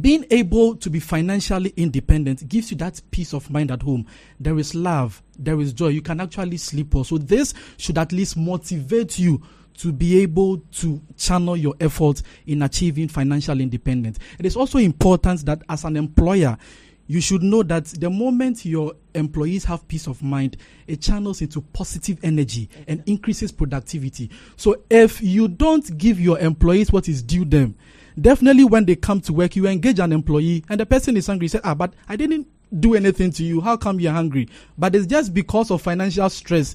being 0.00 0.26
able 0.30 0.76
to 0.76 0.90
be 0.90 1.00
financially 1.00 1.72
independent 1.76 2.46
gives 2.48 2.70
you 2.70 2.76
that 2.78 3.00
peace 3.10 3.32
of 3.32 3.50
mind 3.50 3.70
at 3.70 3.82
home. 3.82 4.06
There 4.38 4.58
is 4.58 4.74
love, 4.74 5.22
there 5.38 5.60
is 5.60 5.72
joy. 5.72 5.88
You 5.88 6.02
can 6.02 6.20
actually 6.20 6.58
sleep 6.58 6.94
well. 6.94 7.04
So 7.04 7.18
this 7.18 7.54
should 7.76 7.98
at 7.98 8.12
least 8.12 8.36
motivate 8.36 9.18
you 9.18 9.42
to 9.78 9.92
be 9.92 10.20
able 10.20 10.58
to 10.58 11.00
channel 11.16 11.56
your 11.56 11.74
efforts 11.80 12.22
in 12.46 12.62
achieving 12.62 13.08
financial 13.08 13.60
independence. 13.60 14.18
It 14.38 14.44
is 14.44 14.56
also 14.56 14.78
important 14.78 15.46
that 15.46 15.62
as 15.68 15.84
an 15.84 15.96
employer, 15.96 16.58
you 17.08 17.22
should 17.22 17.42
know 17.42 17.62
that 17.64 17.86
the 17.86 18.10
moment 18.10 18.64
your 18.64 18.92
employees 19.14 19.64
have 19.64 19.88
peace 19.88 20.06
of 20.06 20.22
mind, 20.22 20.58
it 20.86 21.00
channels 21.00 21.40
into 21.40 21.62
positive 21.62 22.18
energy 22.22 22.68
and 22.86 23.02
increases 23.06 23.50
productivity. 23.50 24.30
So 24.56 24.82
if 24.90 25.20
you 25.22 25.48
don't 25.48 25.96
give 25.96 26.20
your 26.20 26.38
employees 26.38 26.92
what 26.92 27.08
is 27.08 27.22
due 27.22 27.46
them, 27.46 27.74
definitely 28.20 28.64
when 28.64 28.84
they 28.84 28.94
come 28.94 29.22
to 29.22 29.32
work, 29.32 29.56
you 29.56 29.66
engage 29.66 29.98
an 29.98 30.12
employee 30.12 30.64
and 30.68 30.78
the 30.78 30.84
person 30.86 31.16
is 31.16 31.26
hungry. 31.26 31.48
Say, 31.48 31.60
ah, 31.64 31.74
but 31.74 31.94
I 32.08 32.16
didn't 32.16 32.46
do 32.78 32.94
anything 32.94 33.32
to 33.32 33.42
you. 33.42 33.62
How 33.62 33.78
come 33.78 33.98
you're 33.98 34.12
hungry? 34.12 34.46
But 34.76 34.94
it's 34.94 35.06
just 35.06 35.32
because 35.32 35.70
of 35.70 35.80
financial 35.80 36.28
stress. 36.28 36.74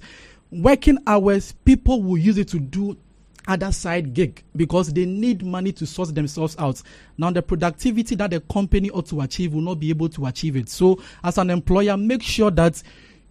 Working 0.49 0.97
hours, 1.05 1.51
people 1.63 2.01
will 2.01 2.17
use 2.17 2.39
it 2.39 2.47
to 2.49 2.59
do 2.59 2.97
other 3.47 3.71
side 3.71 4.13
gig 4.13 4.43
because 4.55 4.93
they 4.93 5.05
need 5.05 5.43
money 5.43 5.71
to 5.73 5.85
sort 5.85 6.13
themselves 6.13 6.55
out. 6.59 6.81
Now, 7.17 7.31
the 7.31 7.41
productivity 7.41 8.15
that 8.15 8.31
the 8.31 8.39
company 8.41 8.89
ought 8.89 9.07
to 9.07 9.21
achieve 9.21 9.53
will 9.53 9.62
not 9.62 9.79
be 9.79 9.89
able 9.89 10.09
to 10.09 10.25
achieve 10.25 10.55
it. 10.55 10.69
So, 10.69 11.01
as 11.23 11.38
an 11.38 11.50
employer, 11.50 11.97
make 11.97 12.23
sure 12.23 12.51
that 12.51 12.81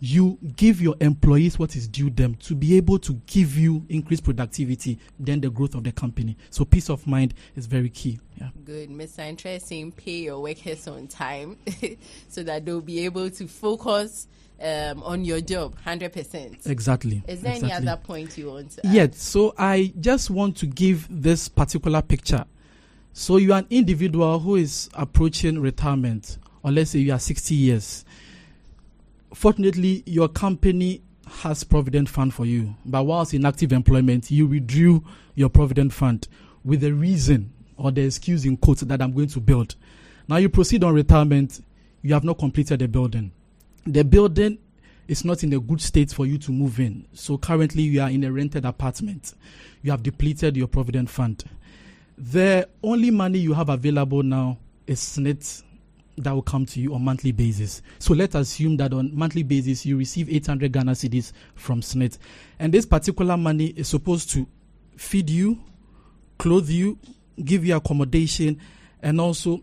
you 0.04 0.36
give 0.56 0.80
your 0.80 0.96
employees 1.00 1.60
what 1.60 1.76
is 1.76 1.86
due 1.86 2.10
them 2.10 2.34
to 2.34 2.56
be 2.56 2.76
able 2.76 2.98
to 2.98 3.12
give 3.24 3.56
you 3.56 3.86
increased 3.88 4.24
productivity, 4.24 4.98
then 5.16 5.40
the 5.40 5.48
growth 5.48 5.76
of 5.76 5.84
the 5.84 5.92
company. 5.92 6.36
So 6.50 6.64
peace 6.64 6.90
of 6.90 7.06
mind 7.06 7.34
is 7.54 7.66
very 7.66 7.88
key. 7.88 8.18
Yeah. 8.36 8.48
Good, 8.64 8.90
Mr. 8.90 9.20
Interesting. 9.20 9.92
Pay 9.92 10.22
your 10.22 10.42
workers 10.42 10.88
on 10.88 11.06
time 11.06 11.56
so 12.28 12.42
that 12.42 12.64
they'll 12.64 12.80
be 12.80 13.04
able 13.04 13.30
to 13.30 13.46
focus 13.46 14.26
um, 14.62 15.02
on 15.02 15.24
your 15.24 15.40
job 15.40 15.74
100%. 15.84 16.66
Exactly. 16.66 17.22
Is 17.26 17.40
there 17.40 17.52
exactly. 17.54 17.72
any 17.72 17.72
other 17.72 18.00
point 18.00 18.38
you 18.38 18.50
want 18.50 18.70
to 18.72 18.86
add? 18.86 18.94
Yes. 18.94 19.18
So 19.18 19.54
I 19.58 19.92
just 20.00 20.30
want 20.30 20.56
to 20.58 20.66
give 20.66 21.06
this 21.10 21.48
particular 21.48 22.02
picture. 22.02 22.44
So 23.12 23.36
you 23.36 23.52
are 23.52 23.58
an 23.58 23.66
individual 23.70 24.38
who 24.38 24.56
is 24.56 24.88
approaching 24.94 25.60
retirement, 25.60 26.38
or 26.62 26.70
let's 26.70 26.90
say 26.90 27.00
you 27.00 27.12
are 27.12 27.18
60 27.18 27.54
years 27.54 28.04
fortunately, 29.34 30.02
your 30.06 30.28
company 30.28 31.02
has 31.26 31.64
provident 31.64 32.08
fund 32.08 32.34
for 32.34 32.44
you, 32.44 32.74
but 32.84 33.04
whilst 33.04 33.34
in 33.34 33.44
active 33.46 33.72
employment, 33.72 34.30
you 34.30 34.46
withdrew 34.46 35.02
your 35.34 35.48
provident 35.48 35.92
fund 35.92 36.28
with 36.64 36.80
the 36.80 36.92
reason 36.92 37.52
or 37.76 37.90
the 37.90 38.02
excuse 38.02 38.44
in 38.44 38.56
quotes 38.56 38.82
that 38.82 39.00
I'm 39.00 39.12
going 39.12 39.28
to 39.28 39.40
build. 39.40 39.74
Now 40.28 40.36
you 40.36 40.48
proceed 40.48 40.84
on 40.84 40.94
retirement, 40.94 41.60
you 42.02 42.14
have 42.14 42.24
not 42.24 42.38
completed 42.38 42.80
the 42.80 42.88
building. 42.88 43.32
The 43.86 44.04
building 44.04 44.58
is 45.08 45.24
not 45.24 45.42
in 45.42 45.52
a 45.52 45.60
good 45.60 45.80
state 45.80 46.12
for 46.12 46.26
you 46.26 46.38
to 46.38 46.52
move 46.52 46.78
in. 46.78 47.06
So 47.12 47.36
currently 47.36 47.82
you 47.82 48.00
are 48.00 48.10
in 48.10 48.24
a 48.24 48.32
rented 48.32 48.64
apartment. 48.64 49.34
You 49.82 49.90
have 49.90 50.02
depleted 50.02 50.56
your 50.56 50.68
provident 50.68 51.10
fund. 51.10 51.44
The 52.16 52.68
only 52.82 53.10
money 53.10 53.38
you 53.38 53.54
have 53.54 53.68
available 53.68 54.22
now 54.22 54.58
is 54.86 55.00
SSNIT 55.00 55.62
that 56.18 56.32
will 56.32 56.42
come 56.42 56.66
to 56.66 56.80
you 56.80 56.94
on 56.94 57.02
monthly 57.02 57.32
basis. 57.32 57.82
So 57.98 58.14
let's 58.14 58.34
assume 58.34 58.76
that 58.76 58.92
on 58.92 59.16
monthly 59.16 59.42
basis 59.42 59.84
you 59.86 59.96
receive 59.96 60.30
800 60.30 60.70
Ghana 60.70 60.92
cedis 60.92 61.32
from 61.54 61.80
SSNIT, 61.80 62.18
and 62.58 62.72
this 62.72 62.86
particular 62.86 63.36
money 63.36 63.68
is 63.68 63.88
supposed 63.88 64.30
to 64.30 64.46
feed 64.96 65.30
you, 65.30 65.58
clothe 66.38 66.68
you, 66.68 66.98
give 67.42 67.64
you 67.64 67.74
accommodation, 67.74 68.60
and 69.02 69.20
also 69.20 69.62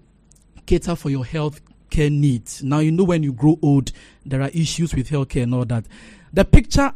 cater 0.66 0.96
for 0.96 1.10
your 1.10 1.26
health 1.26 1.62
care 1.90 2.10
needs. 2.10 2.64
Now 2.64 2.80
you 2.80 2.92
know 2.92 3.04
when 3.04 3.24
you 3.24 3.34
grow 3.34 3.58
old, 3.62 3.92
there 4.26 4.42
are 4.42 4.50
issues 4.50 4.94
with 4.94 5.10
healthcare 5.10 5.44
and 5.44 5.54
all 5.54 5.66
that. 5.66 5.86
The 6.34 6.46
picture 6.46 6.94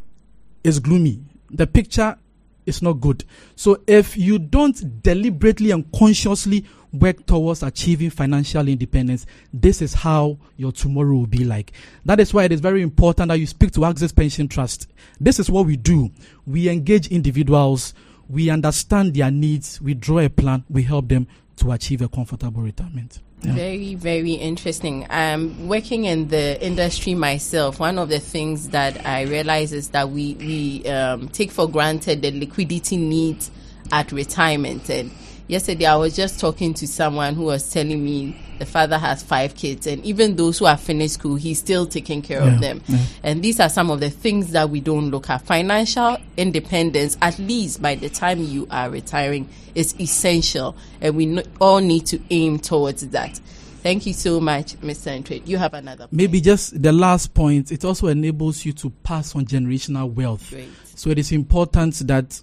is 0.63 0.79
gloomy. 0.79 1.19
The 1.49 1.67
picture 1.67 2.17
is 2.65 2.81
not 2.81 2.93
good. 2.93 3.23
So 3.55 3.81
if 3.87 4.17
you 4.17 4.39
don't 4.39 5.01
deliberately 5.01 5.71
and 5.71 5.91
consciously 5.91 6.65
work 6.91 7.25
towards 7.25 7.63
achieving 7.63 8.09
financial 8.09 8.67
independence, 8.67 9.25
this 9.51 9.81
is 9.81 9.93
how 9.93 10.37
your 10.57 10.71
tomorrow 10.71 11.13
will 11.13 11.25
be 11.25 11.43
like. 11.43 11.73
That 12.05 12.19
is 12.19 12.33
why 12.33 12.43
it 12.45 12.51
is 12.51 12.61
very 12.61 12.81
important 12.81 13.29
that 13.29 13.39
you 13.39 13.47
speak 13.47 13.71
to 13.73 13.85
Axis 13.85 14.11
Pension 14.11 14.47
Trust. 14.47 14.87
This 15.19 15.39
is 15.39 15.49
what 15.49 15.65
we 15.65 15.75
do. 15.75 16.11
We 16.45 16.69
engage 16.69 17.07
individuals, 17.07 17.93
we 18.29 18.49
understand 18.49 19.15
their 19.15 19.31
needs, 19.31 19.81
we 19.81 19.93
draw 19.93 20.19
a 20.19 20.29
plan, 20.29 20.63
we 20.69 20.83
help 20.83 21.09
them 21.09 21.27
to 21.57 21.71
achieve 21.71 22.01
a 22.01 22.07
comfortable 22.07 22.61
retirement. 22.61 23.19
Yeah. 23.43 23.53
Very, 23.53 23.95
very 23.95 24.31
interesting. 24.33 25.05
I'm 25.09 25.67
working 25.67 26.05
in 26.05 26.29
the 26.29 26.61
industry 26.65 27.13
myself. 27.13 27.77
One 27.79 27.97
of 27.97 28.07
the 28.07 28.19
things 28.19 28.69
that 28.69 29.05
I 29.05 29.23
realize 29.23 29.73
is 29.73 29.89
that 29.89 30.09
we, 30.09 30.35
we 30.35 30.87
um, 30.89 31.27
take 31.27 31.51
for 31.51 31.69
granted 31.69 32.21
the 32.21 32.31
liquidity 32.31 32.95
needs 32.95 33.51
at 33.91 34.13
retirement. 34.13 34.89
And 34.89 35.11
yesterday 35.47 35.85
I 35.85 35.95
was 35.95 36.15
just 36.15 36.39
talking 36.39 36.73
to 36.75 36.87
someone 36.87 37.35
who 37.35 37.43
was 37.43 37.71
telling 37.71 38.03
me 38.03 38.39
the 38.59 38.65
father 38.65 38.97
has 38.97 39.23
five 39.23 39.55
kids, 39.55 39.87
and 39.87 40.03
even 40.05 40.35
those 40.35 40.59
who 40.59 40.65
have 40.65 40.79
finished 40.79 41.15
school, 41.15 41.35
he's 41.35 41.59
still 41.59 41.85
taking 41.85 42.21
care 42.21 42.41
yeah, 42.43 42.53
of 42.53 42.61
them. 42.61 42.81
Yeah. 42.87 42.99
And 43.23 43.43
these 43.43 43.59
are 43.59 43.69
some 43.69 43.89
of 43.89 43.99
the 43.99 44.09
things 44.09 44.51
that 44.51 44.69
we 44.69 44.79
don't 44.79 45.11
look 45.11 45.29
at. 45.29 45.41
Financial 45.41 46.17
independence, 46.37 47.17
at 47.21 47.37
least 47.39 47.81
by 47.81 47.95
the 47.95 48.09
time 48.09 48.41
you 48.41 48.67
are 48.71 48.89
retiring, 48.89 49.49
is 49.75 49.99
essential, 49.99 50.75
and 51.01 51.15
we 51.15 51.25
no- 51.25 51.43
all 51.59 51.79
need 51.79 52.05
to 52.07 52.21
aim 52.29 52.59
towards 52.59 53.07
that. 53.09 53.39
Thank 53.81 54.05
you 54.05 54.13
so 54.13 54.39
much, 54.39 54.79
Mr. 54.79 55.21
Ntreh. 55.21 55.45
You 55.45 55.57
have 55.57 55.73
another 55.73 56.05
point. 56.05 56.13
Maybe 56.13 56.39
just 56.39 56.81
the 56.81 56.93
last 56.93 57.33
point, 57.33 57.69
it 57.69 57.83
also 57.83 58.07
enables 58.07 58.63
you 58.63 58.71
to 58.73 58.89
pass 58.89 59.35
on 59.35 59.45
generational 59.45 60.09
wealth. 60.13 60.49
Great. 60.51 60.69
So 60.95 61.09
it 61.09 61.19
is 61.19 61.33
important 61.33 61.95
that 62.07 62.41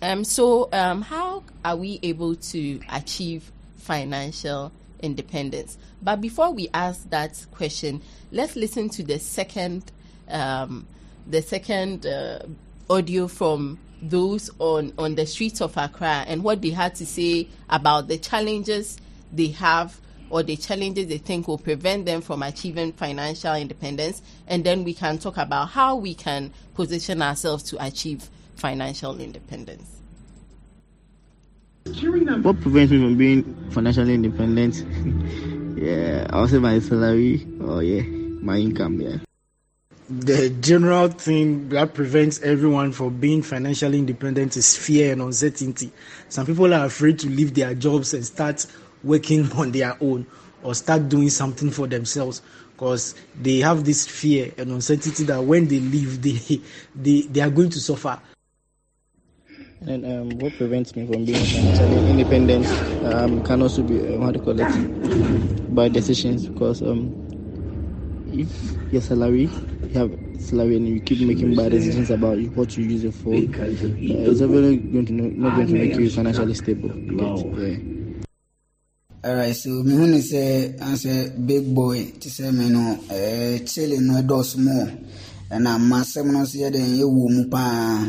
Um, 0.00 0.24
so, 0.24 0.68
um, 0.72 1.02
how 1.02 1.42
are 1.64 1.76
we 1.76 1.98
able 2.02 2.36
to 2.36 2.80
achieve 2.88 3.50
financial 3.78 4.70
independence? 5.00 5.76
But 6.02 6.20
before 6.20 6.52
we 6.52 6.68
ask 6.72 7.08
that 7.10 7.44
question, 7.52 8.00
let's 8.30 8.54
listen 8.54 8.88
to 8.90 9.02
the 9.02 9.18
second 9.18 9.90
um, 10.28 10.86
the 11.26 11.42
second 11.42 12.06
uh, 12.06 12.40
audio 12.90 13.28
from 13.28 13.78
those 14.02 14.50
on, 14.58 14.92
on 14.98 15.14
the 15.14 15.26
streets 15.26 15.60
of 15.60 15.76
Accra 15.76 16.24
and 16.26 16.42
what 16.42 16.60
they 16.60 16.70
had 16.70 16.94
to 16.96 17.06
say 17.06 17.48
about 17.70 18.08
the 18.08 18.18
challenges 18.18 18.98
they 19.32 19.48
have 19.48 20.00
or 20.28 20.42
the 20.42 20.56
challenges 20.56 21.06
they 21.06 21.18
think 21.18 21.46
will 21.46 21.58
prevent 21.58 22.06
them 22.06 22.20
from 22.20 22.42
achieving 22.42 22.92
financial 22.92 23.54
independence. 23.54 24.22
And 24.48 24.64
then 24.64 24.82
we 24.82 24.94
can 24.94 25.18
talk 25.18 25.36
about 25.36 25.68
how 25.68 25.96
we 25.96 26.14
can 26.14 26.52
position 26.74 27.20
ourselves 27.22 27.62
to 27.64 27.84
achieve 27.84 28.28
financial 28.56 29.20
independence. 29.20 29.88
What 31.84 32.60
prevents 32.60 32.92
me 32.92 32.98
from 32.98 33.16
being 33.18 33.70
financially 33.70 34.14
independent? 34.14 34.84
yeah, 35.78 36.26
I'll 36.30 36.48
say 36.48 36.58
my 36.58 36.78
salary 36.78 37.46
or 37.60 37.82
yeah, 37.82 38.02
my 38.02 38.56
income, 38.56 39.00
yeah. 39.00 39.16
The 40.20 40.50
general 40.60 41.08
thing 41.08 41.70
that 41.70 41.94
prevents 41.94 42.38
everyone 42.42 42.92
from 42.92 43.18
being 43.18 43.40
financially 43.40 43.98
independent 43.98 44.56
is 44.58 44.76
fear 44.76 45.12
and 45.12 45.22
uncertainty. 45.22 45.90
Some 46.28 46.44
people 46.44 46.74
are 46.74 46.84
afraid 46.84 47.18
to 47.20 47.28
leave 47.30 47.54
their 47.54 47.74
jobs 47.74 48.12
and 48.12 48.22
start 48.24 48.66
working 49.02 49.50
on 49.56 49.70
their 49.72 49.96
own 50.02 50.26
or 50.62 50.74
start 50.74 51.08
doing 51.08 51.30
something 51.30 51.70
for 51.70 51.86
themselves 51.86 52.42
because 52.72 53.14
they 53.40 53.60
have 53.60 53.84
this 53.84 54.06
fear 54.06 54.52
and 54.58 54.70
uncertainty 54.72 55.24
that 55.24 55.42
when 55.42 55.66
they 55.68 55.80
leave 55.80 56.20
they 56.20 56.60
they, 56.94 57.22
they 57.22 57.40
are 57.40 57.50
going 57.50 57.70
to 57.70 57.80
suffer 57.80 58.20
and 59.86 60.04
um, 60.04 60.38
what 60.38 60.56
prevents 60.56 60.94
me 60.94 61.06
from 61.06 61.24
being 61.24 61.46
financially 61.46 62.08
independent 62.08 62.66
um, 63.02 63.42
can 63.42 63.62
also 63.62 63.82
be 63.82 64.06
um, 64.14 64.22
how 64.22 64.30
you 64.30 64.40
call 64.40 64.58
it 64.60 64.68
by 65.68 65.88
decisions 65.88 66.46
because 66.46 66.82
um, 66.82 67.14
if 68.26 68.76
your 68.90 69.00
salary 69.02 69.50
you 69.94 69.98
have 70.00 70.40
salary 70.40 70.76
and 70.76 70.88
you 70.88 71.00
keep 71.00 71.20
making 71.26 71.54
bad 71.54 71.70
decisions 71.72 72.10
about 72.10 72.38
what 72.56 72.76
you 72.76 72.84
use 72.84 73.04
it 73.04 73.12
for, 73.14 73.34
uh, 73.34 73.38
it's 73.38 74.40
definitely 74.40 74.76
going 74.78 75.06
to 75.06 75.12
not 75.12 75.54
going 75.56 75.66
to 75.68 75.74
make 75.74 75.94
you 75.96 76.10
financially 76.10 76.54
stable. 76.54 76.94
Yeah. 76.96 77.76
Alright, 79.24 79.54
so 79.54 79.70
me 79.84 79.96
when 79.96 80.20
say 80.20 80.74
answer 80.80 81.30
big 81.30 81.72
boy 81.72 82.10
to 82.20 82.28
say 82.30 82.50
me 82.50 82.68
no 82.70 82.98
eh 83.10 83.58
chilling 83.64 84.06
no 84.06 84.20
dos 84.22 84.56
more. 84.56 84.88
ɛna 85.54 85.78
ma 85.78 86.00
asɛm 86.00 86.26
no 86.32 86.38
nso 86.42 86.56
yɛde 86.62 86.80
yɛwɔ 86.98 87.24
mu 87.34 87.42
paa 87.52 88.00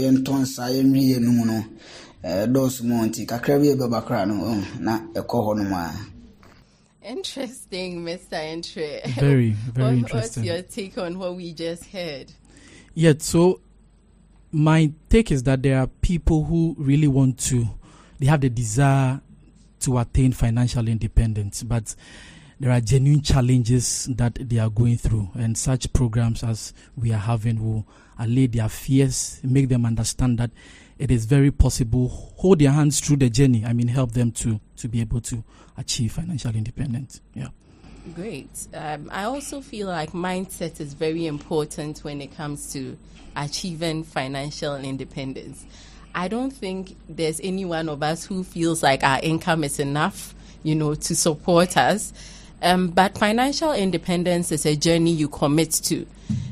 yɛntɔ 0.00 0.32
nsa 0.42 0.64
yɛnwi 0.74 1.00
yɛ 1.10 1.18
no 1.24 1.30
mu 1.32 1.44
no 1.46 1.58
dɔɔso 2.52 2.82
mu 2.88 2.94
nti 3.06 3.24
kakra 3.30 3.58
bi 3.58 3.66
yɛbɛba 3.72 4.04
kora 4.06 4.26
no 4.26 4.34
na 4.80 4.92
ɛkɔ 5.14 5.36
hɔ 5.46 5.52
nom 5.56 5.72
a 5.72 5.82
Interesting, 7.06 8.04
Mr. 8.04 8.32
Ntreh. 8.32 9.06
Very, 9.14 9.50
very 9.50 9.84
what, 9.86 9.94
interesting. 9.94 10.44
What's 10.44 10.46
your 10.46 10.62
take 10.62 10.98
on 10.98 11.18
what 11.18 11.36
we 11.36 11.52
just 11.52 11.84
heard? 11.86 12.32
Yeah, 12.94 13.12
so 13.18 13.60
my 14.50 14.92
take 15.08 15.30
is 15.30 15.44
that 15.44 15.62
there 15.62 15.78
are 15.78 15.86
people 15.86 16.44
who 16.44 16.74
really 16.76 17.06
want 17.06 17.38
to, 17.44 17.64
they 18.18 18.26
have 18.26 18.40
the 18.40 18.48
desire 18.48 19.20
to 19.80 19.98
attain 19.98 20.32
financial 20.32 20.88
independence, 20.88 21.62
but 21.62 21.94
there 22.58 22.72
are 22.72 22.80
genuine 22.80 23.22
challenges 23.22 24.06
that 24.06 24.34
they 24.40 24.58
are 24.58 24.70
going 24.70 24.96
through, 24.96 25.30
and 25.34 25.56
such 25.56 25.92
programs 25.92 26.42
as 26.42 26.74
we 26.96 27.12
are 27.12 27.18
having 27.18 27.62
will 27.62 27.86
allay 28.18 28.46
their 28.48 28.68
fears, 28.68 29.40
make 29.44 29.68
them 29.68 29.86
understand 29.86 30.38
that 30.38 30.50
it 30.98 31.10
is 31.10 31.24
very 31.26 31.50
possible. 31.50 32.08
Hold 32.08 32.60
their 32.60 32.70
hands 32.70 33.00
through 33.00 33.16
the 33.18 33.30
journey. 33.30 33.64
I 33.64 33.72
mean, 33.72 33.88
help 33.88 34.12
them 34.12 34.32
to 34.32 34.60
to 34.76 34.88
be 34.88 35.00
able 35.00 35.20
to 35.22 35.42
achieve 35.76 36.12
financial 36.12 36.54
independence. 36.54 37.20
Yeah. 37.34 37.48
Great. 38.14 38.48
Um, 38.72 39.08
I 39.12 39.24
also 39.24 39.60
feel 39.60 39.88
like 39.88 40.12
mindset 40.12 40.80
is 40.80 40.94
very 40.94 41.26
important 41.26 41.98
when 42.04 42.20
it 42.20 42.36
comes 42.36 42.72
to 42.72 42.96
achieving 43.34 44.04
financial 44.04 44.76
independence. 44.76 45.64
I 46.14 46.28
don't 46.28 46.52
think 46.52 46.96
there's 47.08 47.40
any 47.42 47.64
one 47.64 47.88
of 47.88 48.02
us 48.02 48.24
who 48.24 48.44
feels 48.44 48.82
like 48.82 49.02
our 49.02 49.20
income 49.22 49.64
is 49.64 49.78
enough, 49.78 50.34
you 50.62 50.74
know, 50.74 50.94
to 50.94 51.16
support 51.16 51.76
us. 51.76 52.12
Um, 52.62 52.88
but 52.88 53.18
financial 53.18 53.72
independence 53.72 54.50
is 54.50 54.64
a 54.64 54.76
journey 54.76 55.12
you 55.12 55.28
commit 55.28 55.72
to. 55.72 56.06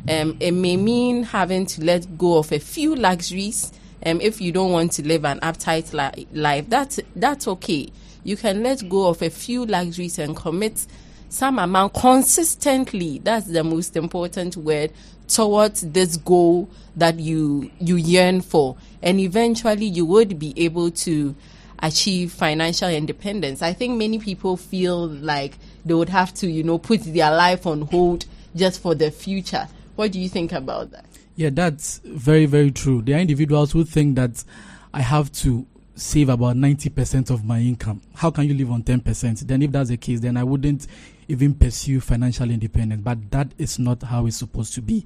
Um, 0.09 0.37
it 0.39 0.53
may 0.53 0.77
mean 0.77 1.23
having 1.23 1.65
to 1.67 1.85
let 1.85 2.19
go 2.19 2.39
of 2.39 2.53
a 2.53 2.59
few 2.59 2.95
luxuries. 2.95 3.73
Um, 4.05 4.21
if 4.21 4.41
you 4.41 4.53
don't 4.53 4.73
want 4.73 4.93
to 4.93 5.07
live 5.07 5.25
an 5.25 5.41
uptight 5.41 5.93
li- 5.93 6.27
life, 6.33 6.69
that's 6.69 7.01
that's 7.17 7.49
okay. 7.49 7.91
You 8.23 8.37
can 8.37 8.63
let 8.63 8.89
go 8.89 9.09
of 9.09 9.23
a 9.23 9.31
few 9.31 9.65
luxuries 9.67 10.19
and 10.19 10.37
commit 10.37 10.87
some 11.29 11.59
amount 11.59 11.95
consistently. 11.95 13.19
That's 13.19 13.47
the 13.47 13.65
most 13.65 13.97
important 13.97 14.57
word 14.57 14.93
towards 15.27 15.81
this 15.81 16.17
goal 16.17 16.69
that 16.97 17.19
you 17.19 17.71
you 17.81 17.97
yearn 17.97 18.41
for, 18.41 18.77
and 19.03 19.19
eventually 19.21 19.87
you 19.87 20.05
would 20.07 20.39
be 20.39 20.53
able 20.57 20.91
to 20.91 21.35
achieve 21.81 22.33
financial 22.33 22.89
independence. 22.89 23.63
I 23.63 23.73
think 23.73 23.99
many 23.99 24.19
people 24.19 24.57
feel 24.57 25.07
like 25.09 25.59
they 25.85 25.95
would 25.95 26.09
have 26.09 26.33
to, 26.35 26.47
you 26.51 26.63
know, 26.63 26.79
put 26.79 27.03
their 27.03 27.31
life 27.31 27.67
on 27.67 27.83
hold 27.83 28.27
just 28.57 28.81
for 28.81 28.95
the 28.95 29.11
future. 29.11 29.69
What 29.97 30.13
do 30.13 30.21
you 30.21 30.29
think 30.29 30.53
about 30.53 30.93
that? 30.93 31.05
Yeah, 31.37 31.51
that's 31.51 31.99
very, 32.05 32.47
very 32.47 32.71
true. 32.71 33.03
There 33.03 33.17
are 33.17 33.21
individuals 33.21 33.73
who 33.73 33.85
think 33.85 34.15
that 34.17 34.45
I 34.93 35.01
have 35.01 35.33
to 35.33 35.67
save 35.97 36.29
about 36.29 36.57
90% 36.57 37.31
of 37.31 37.45
my 37.45 37.59
income. 37.59 38.03
How 38.15 38.31
can 38.31 38.49
you 38.49 38.55
live 38.55 38.71
on 38.71 38.85
10%? 38.85 39.41
Then, 39.41 39.63
if 39.63 39.73
that's 39.73 39.89
the 39.89 39.97
case, 39.97 40.21
then 40.21 40.37
I 40.37 40.45
wouldn't 40.45 40.87
even 41.27 41.55
pursue 41.55 42.01
financial 42.01 42.51
independence. 42.51 43.03
But 43.03 43.31
that 43.33 43.53
is 43.59 43.81
not 43.81 44.03
how 44.05 44.27
it's 44.27 44.37
supposed 44.37 44.75
to 44.75 44.83
be. 44.83 45.05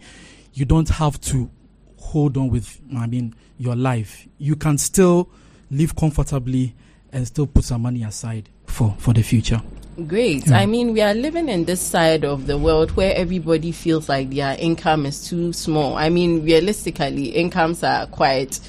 You 0.52 0.66
don't 0.66 0.88
have 0.90 1.18
to 1.22 1.50
hold 1.98 2.36
on 2.36 2.50
with, 2.50 2.78
I 2.96 3.06
mean, 3.06 3.34
your 3.56 3.76
life. 3.76 4.26
You 4.36 4.56
can 4.56 4.76
still 4.76 5.30
live 5.70 5.96
comfortably 5.96 6.74
and 7.10 7.26
still 7.26 7.46
put 7.46 7.64
some 7.64 7.82
money 7.82 8.02
aside 8.02 8.50
for, 8.78 8.94
for 8.98 9.12
the 9.12 9.22
future. 9.22 9.60
Great. 10.06 10.48
I 10.52 10.64
mean, 10.66 10.92
we 10.92 11.00
are 11.00 11.12
living 11.12 11.48
in 11.48 11.64
this 11.64 11.80
side 11.80 12.24
of 12.24 12.46
the 12.46 12.56
world 12.56 12.92
where 12.92 13.12
everybody 13.16 13.72
feels 13.72 14.08
like 14.08 14.30
their 14.30 14.56
income 14.56 15.04
is 15.04 15.28
too 15.28 15.52
small. 15.52 15.96
I 15.96 16.08
mean, 16.08 16.44
realistically, 16.44 17.30
incomes 17.30 17.82
are 17.82 18.06
quite, 18.06 18.60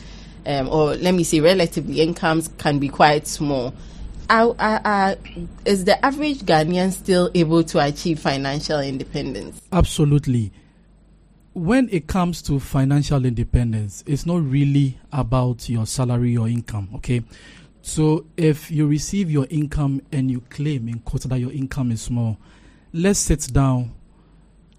um, 0.47 0.67
or 0.69 0.95
let 0.95 1.13
me 1.13 1.23
say, 1.23 1.39
relatively, 1.39 2.01
incomes 2.01 2.47
can 2.57 2.79
be 2.79 2.89
quite 2.89 3.27
small. 3.27 3.75
Are, 4.31 4.55
are, 4.57 4.81
are, 4.83 5.15
is 5.65 5.85
the 5.85 6.03
average 6.03 6.39
Ghanaian 6.39 6.91
still 6.91 7.29
able 7.35 7.63
to 7.65 7.79
achieve 7.79 8.19
financial 8.19 8.79
independence? 8.79 9.61
Absolutely. 9.71 10.51
When 11.53 11.87
it 11.91 12.07
comes 12.07 12.41
to 12.43 12.59
financial 12.59 13.23
independence, 13.23 14.03
it's 14.07 14.25
not 14.25 14.43
really 14.43 14.97
about 15.11 15.69
your 15.69 15.85
salary 15.85 16.35
or 16.35 16.47
income, 16.47 16.89
okay? 16.95 17.21
So 17.89 18.27
if 18.37 18.69
you 18.69 18.85
receive 18.87 19.31
your 19.31 19.47
income 19.49 20.03
and 20.11 20.29
you 20.29 20.41
claim 20.41 20.87
in 20.87 20.99
quotes 20.99 21.25
that 21.25 21.39
your 21.39 21.51
income 21.51 21.91
is 21.91 22.03
small, 22.03 22.37
let's 22.93 23.17
sit 23.17 23.51
down, 23.51 23.95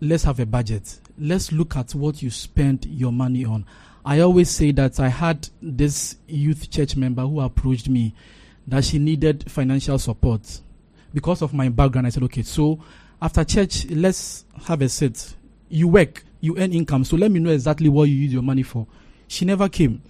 let's 0.01 0.23
have 0.23 0.39
a 0.39 0.47
budget. 0.47 1.01
Let's 1.19 1.51
look 1.51 1.77
at 1.77 1.93
what 1.93 2.23
you 2.23 2.31
spend 2.31 2.87
your 2.87 3.11
money 3.11 3.45
on. 3.45 3.67
I 4.05 4.21
always 4.21 4.49
say 4.49 4.71
that 4.73 5.01
I 5.01 5.09
had 5.09 5.49
this 5.61 6.19
youth 6.29 6.71
church 6.71 6.95
member 6.95 7.23
who 7.23 7.41
approached 7.41 7.89
me 7.89 8.15
that 8.69 8.85
she 8.85 9.01
needed 9.01 9.51
financial 9.51 9.99
support. 9.99 10.61
Because 11.13 11.43
of 11.43 11.53
my 11.53 11.69
background, 11.69 12.07
I 12.07 12.11
said, 12.11 12.23
okay, 12.23 12.43
so 12.43 12.81
after 13.21 13.43
church, 13.43 13.87
let's 13.87 14.45
have 14.67 14.83
a 14.83 14.89
sit. 14.89 15.35
You 15.69 15.89
work, 15.89 16.23
you 16.41 16.57
earn 16.57 16.73
income, 16.73 17.03
so 17.03 17.17
let 17.17 17.33
me 17.33 17.41
know 17.41 17.51
exactly 17.51 17.89
what 17.89 18.05
you 18.05 18.15
use 18.15 18.33
your 18.33 18.43
money 18.43 18.63
for. 18.63 18.87
She 19.27 19.45
never 19.45 19.69
came, 19.69 20.01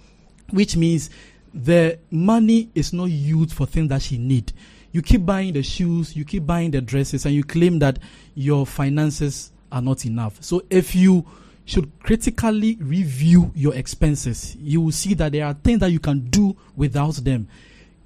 which 0.51 0.77
means 0.77 1.09
the 1.53 1.99
money 2.09 2.69
is 2.75 2.93
not 2.93 3.05
used 3.05 3.53
for 3.53 3.65
things 3.65 3.89
that 3.89 4.01
she 4.01 4.17
need. 4.17 4.53
You 4.91 5.01
keep 5.01 5.25
buying 5.25 5.53
the 5.53 5.63
shoes, 5.63 6.15
you 6.15 6.25
keep 6.25 6.45
buying 6.45 6.71
the 6.71 6.81
dresses, 6.81 7.25
and 7.25 7.33
you 7.33 7.43
claim 7.43 7.79
that 7.79 7.99
your 8.35 8.65
finances 8.65 9.51
are 9.71 9.81
not 9.81 10.05
enough. 10.05 10.41
So 10.41 10.63
if 10.69 10.95
you 10.95 11.25
should 11.65 11.91
critically 11.99 12.77
review 12.81 13.51
your 13.55 13.73
expenses, 13.75 14.57
you 14.59 14.81
will 14.81 14.91
see 14.91 15.13
that 15.13 15.31
there 15.31 15.45
are 15.45 15.53
things 15.53 15.79
that 15.79 15.91
you 15.91 15.99
can 15.99 16.29
do 16.29 16.55
without 16.75 17.15
them, 17.15 17.47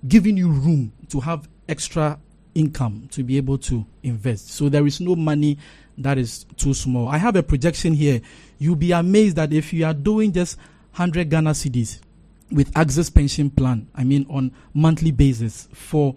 giving 0.08 0.38
you 0.38 0.50
room 0.50 0.92
to 1.10 1.20
have 1.22 1.48
extra 1.68 2.20
income 2.54 3.08
to 3.12 3.24
be 3.24 3.38
able 3.38 3.58
to 3.58 3.86
invest. 4.04 4.50
So 4.50 4.70
there 4.70 4.86
is 4.86 5.02
no 5.02 5.16
money 5.16 5.58
that 5.98 6.18
is 6.18 6.46
too 6.58 6.74
small. 6.74 7.08
I 7.08 7.18
have 7.18 7.36
a 7.36 7.44
projection 7.44 7.94
here. 7.94 8.22
You'll 8.60 8.76
be 8.76 8.92
amazed 8.92 9.36
that 9.38 9.54
if 9.54 9.74
you 9.74 9.86
are 9.86 9.94
doing 9.94 10.32
just 10.32 10.58
100 10.96 11.30
Ghana 11.30 11.52
cedis, 11.52 12.00
with 12.52 12.76
Axis 12.76 13.10
Pension 13.10 13.50
Plan, 13.50 13.88
I 13.96 14.04
mean 14.04 14.26
on 14.30 14.52
monthly 14.74 15.12
basis 15.12 15.68
for 15.74 16.16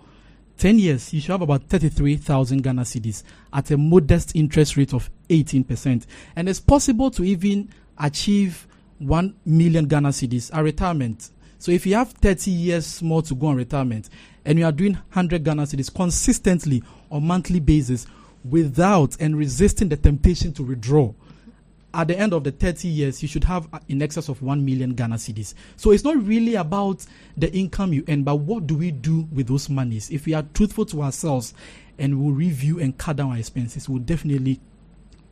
10 0.59 0.79
years, 0.81 1.14
you 1.14 1.21
should 1.21 1.31
have 1.31 1.43
about 1.43 1.64
33,000 1.64 2.62
Ghana 2.62 2.83
cedis 2.83 3.23
at 3.53 3.71
a 3.71 3.77
modest 3.77 4.35
interest 4.35 4.77
rate 4.77 4.93
of 4.93 5.09
18%. 5.29 6.05
And 6.35 6.49
it's 6.49 6.59
possible 6.61 7.11
to 7.12 7.23
even 7.23 7.71
achieve 7.97 8.67
1 8.99 9.37
million 9.47 9.87
Ghana 9.87 10.09
cedis 10.09 10.53
at 10.53 10.62
retirement. 10.64 11.31
So 11.61 11.71
if 11.71 11.87
you 11.87 11.95
have 11.95 12.11
30 12.11 12.51
years 12.51 13.01
more 13.03 13.23
to 13.23 13.35
go 13.35 13.49
on 13.49 13.57
retirement 13.57 14.09
and 14.45 14.59
you 14.59 14.64
are 14.64 14.73
doing 14.73 14.95
100 14.95 15.45
Ghana 15.45 15.62
cedis 15.62 15.95
consistently 15.95 16.83
on 17.11 17.25
monthly 17.25 17.61
basis 17.61 18.07
without 18.45 19.17
and 19.21 19.37
resisting 19.37 19.88
the 19.88 19.97
temptation 19.97 20.53
to 20.55 20.64
withdraw, 20.64 21.12
at 21.94 22.09
the 22.09 22.18
end 22.18 22.33
of 22.33 22.44
the 22.44 22.51
30 22.51 22.88
years, 22.88 23.22
you 23.22 23.29
should 23.29 23.44
have 23.44 23.68
in 23.88 24.03
excess 24.03 24.29
of 24.29 24.42
1 24.42 24.64
million 24.64 24.94
Ghana 24.94 25.16
cedis. 25.16 25.55
So 25.77 25.90
it's 25.90 26.05
not 26.05 26.22
really 26.22 26.55
about 26.55 27.05
the 27.37 27.53
income 27.53 27.92
you 27.92 28.05
earn, 28.09 28.24
but 28.24 28.37
what 28.37 28.66
do 28.66 28.77
we 28.77 28.90
do 28.90 29.27
with 29.33 29.48
those 29.48 29.70
monies? 29.70 30.11
If 30.11 30.27
we 30.27 30.35
are 30.35 30.44
truthful 30.55 30.85
to 30.87 31.03
ourselves 31.03 31.55
and 31.98 32.20
we'll 32.20 32.35
review 32.35 32.79
and 32.79 32.96
cut 32.96 33.16
down 33.16 33.31
our 33.31 33.38
expenses, 33.38 33.88
we'll 33.88 34.01
definitely 34.01 34.61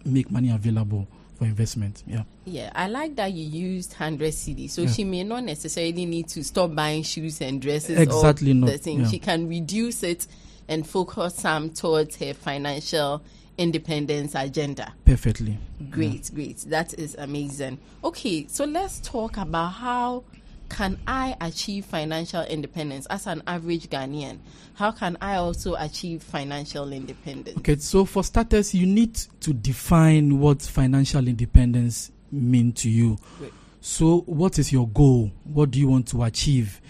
make 0.05 0.31
money 0.31 0.51
available 0.51 1.07
for 1.37 1.45
investment. 1.45 2.03
Yeah. 2.07 2.23
Yeah, 2.47 2.71
I 2.75 2.89
like 2.89 3.17
that 3.17 3.33
you 3.33 3.45
used 3.47 3.93
100 3.93 4.33
cedis. 4.33 4.71
So 4.71 4.83
yeah. 4.83 4.91
she 4.91 5.05
may 5.05 5.25
not 5.25 5.45
necessarily 5.45 6.07
need 6.07 6.29
to 6.29 6.43
stop 6.43 6.75
buying 6.75 7.03
shoes 7.03 7.41
and 7.43 7.61
dresses. 7.61 7.99
Exactly. 7.99 8.53
Or 8.53 8.67
the 8.67 8.79
thing. 8.79 9.01
Yeah. 9.01 9.09
She 9.09 9.19
can 9.19 9.49
reduce 9.49 10.03
it 10.03 10.27
and 10.69 10.89
focus 10.89 11.37
some 11.37 11.71
towards 11.71 12.17
her 12.17 12.35
financial 12.35 13.23
independence 13.59 14.35
agenda. 14.35 14.93
Perfectly. 15.05 15.59
Great, 15.91 16.31
yeah. 16.31 16.35
great. 16.35 16.59
That 16.69 16.95
is 16.95 17.15
amazing. 17.19 17.79
Okay, 18.05 18.47
so 18.49 18.65
let's 18.65 19.01
talk 19.01 19.37
about 19.37 19.69
how 19.69 20.25
can 20.69 20.99
I 21.07 21.37
achieve 21.41 21.85
financial 21.85 22.43
independence 22.43 23.07
as 23.07 23.27
an 23.27 23.43
average 23.47 23.89
Ghanaian? 23.89 24.39
How 24.75 24.91
can 24.91 25.17
I 25.21 25.37
also 25.37 25.75
achieve 25.77 26.23
financial 26.23 26.93
independence? 26.93 27.59
Okay, 27.59 27.77
so 27.77 28.05
for 28.05 28.25
starters, 28.25 28.75
you 28.75 28.87
need 28.87 29.15
to 29.41 29.53
define 29.53 30.41
what 30.41 30.63
financial 30.63 31.27
independence 31.29 32.11
mean 32.33 32.73
to 32.73 32.91
you. 32.91 33.17
Great. 33.39 33.53
So, 33.81 34.23
what 34.23 34.59
is 34.59 34.73
your 34.73 34.89
goal? 34.89 35.31
What 35.45 35.71
do 35.71 35.79
you 35.79 35.89
want 35.89 36.09
to 36.09 36.25
achieve? 36.25 36.81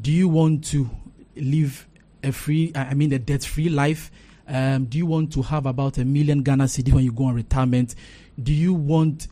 Do 0.00 0.10
you 0.10 0.28
want 0.28 0.64
to 0.68 0.88
live 1.36 1.86
a 2.24 2.32
free, 2.32 2.72
I 2.74 2.94
mean, 2.94 3.12
a 3.12 3.18
debt-free 3.18 3.68
life? 3.68 4.10
Um, 4.52 4.86
do 4.86 4.98
you 4.98 5.06
want 5.06 5.32
to 5.34 5.42
have 5.42 5.64
about 5.66 5.98
a 5.98 6.04
million 6.04 6.42
Ghana 6.42 6.64
cedi 6.64 6.92
when 6.92 7.04
you 7.04 7.12
go 7.12 7.26
on 7.26 7.34
retirement? 7.36 7.94
Do 8.42 8.52
you 8.52 8.74
want 8.74 9.28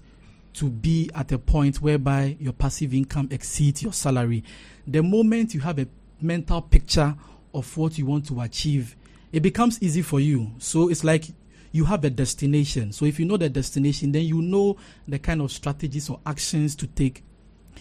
to 0.54 0.70
be 0.70 1.10
at 1.12 1.32
a 1.32 1.38
point 1.38 1.82
whereby 1.82 2.36
your 2.38 2.52
passive 2.52 2.94
income 2.94 3.26
exceeds 3.32 3.82
your 3.82 3.92
salary? 3.92 4.44
The 4.86 5.02
moment 5.02 5.54
you 5.54 5.60
have 5.60 5.80
a 5.80 5.88
mental 6.20 6.62
picture 6.62 7.16
of 7.52 7.76
what 7.76 7.98
you 7.98 8.06
want 8.06 8.28
to 8.28 8.40
achieve, 8.40 8.94
it 9.32 9.40
becomes 9.40 9.82
easy 9.82 10.02
for 10.02 10.20
you. 10.20 10.52
So 10.58 10.88
it's 10.88 11.02
like 11.02 11.24
you 11.72 11.84
have 11.86 12.04
a 12.04 12.10
destination. 12.10 12.92
So 12.92 13.04
if 13.04 13.18
you 13.18 13.26
know 13.26 13.36
the 13.36 13.48
destination, 13.48 14.12
then 14.12 14.22
you 14.22 14.40
know 14.40 14.76
the 15.08 15.18
kind 15.18 15.42
of 15.42 15.50
strategies 15.50 16.08
or 16.08 16.20
actions 16.26 16.76
to 16.76 16.86
take 16.86 17.24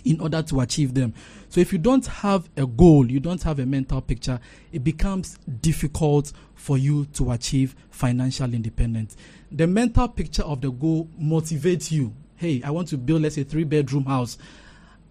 in 0.05 0.19
order 0.19 0.41
to 0.41 0.60
achieve 0.62 0.93
them. 0.93 1.13
So 1.49 1.62
if 1.62 1.71
you 1.71 1.79
don't 1.79 2.05
have 2.07 2.49
a 2.57 2.65
goal, 2.65 3.10
you 3.10 3.19
don't 3.19 3.41
have 3.43 3.60
a 3.60 3.65
mental 3.65 4.01
picture, 4.01 4.39
it 4.71 4.83
becomes 4.83 5.38
difficult 5.62 6.33
for 6.55 6.77
you 6.77 7.05
to 7.13 7.31
achieve 7.31 7.75
financial 7.89 8.53
independence. 8.53 9.15
The 9.51 9.67
mental 9.67 10.07
picture 10.07 10.43
of 10.43 10.62
the 10.62 10.71
goal 10.71 11.10
motivates 11.19 11.91
you. 11.91 12.13
Hey, 12.36 12.62
I 12.63 12.71
want 12.71 12.89
to 12.89 12.97
build, 12.97 13.21
let's 13.21 13.36
say, 13.36 13.43
three 13.43 13.63
bedroom 13.63 14.05
house. 14.05 14.38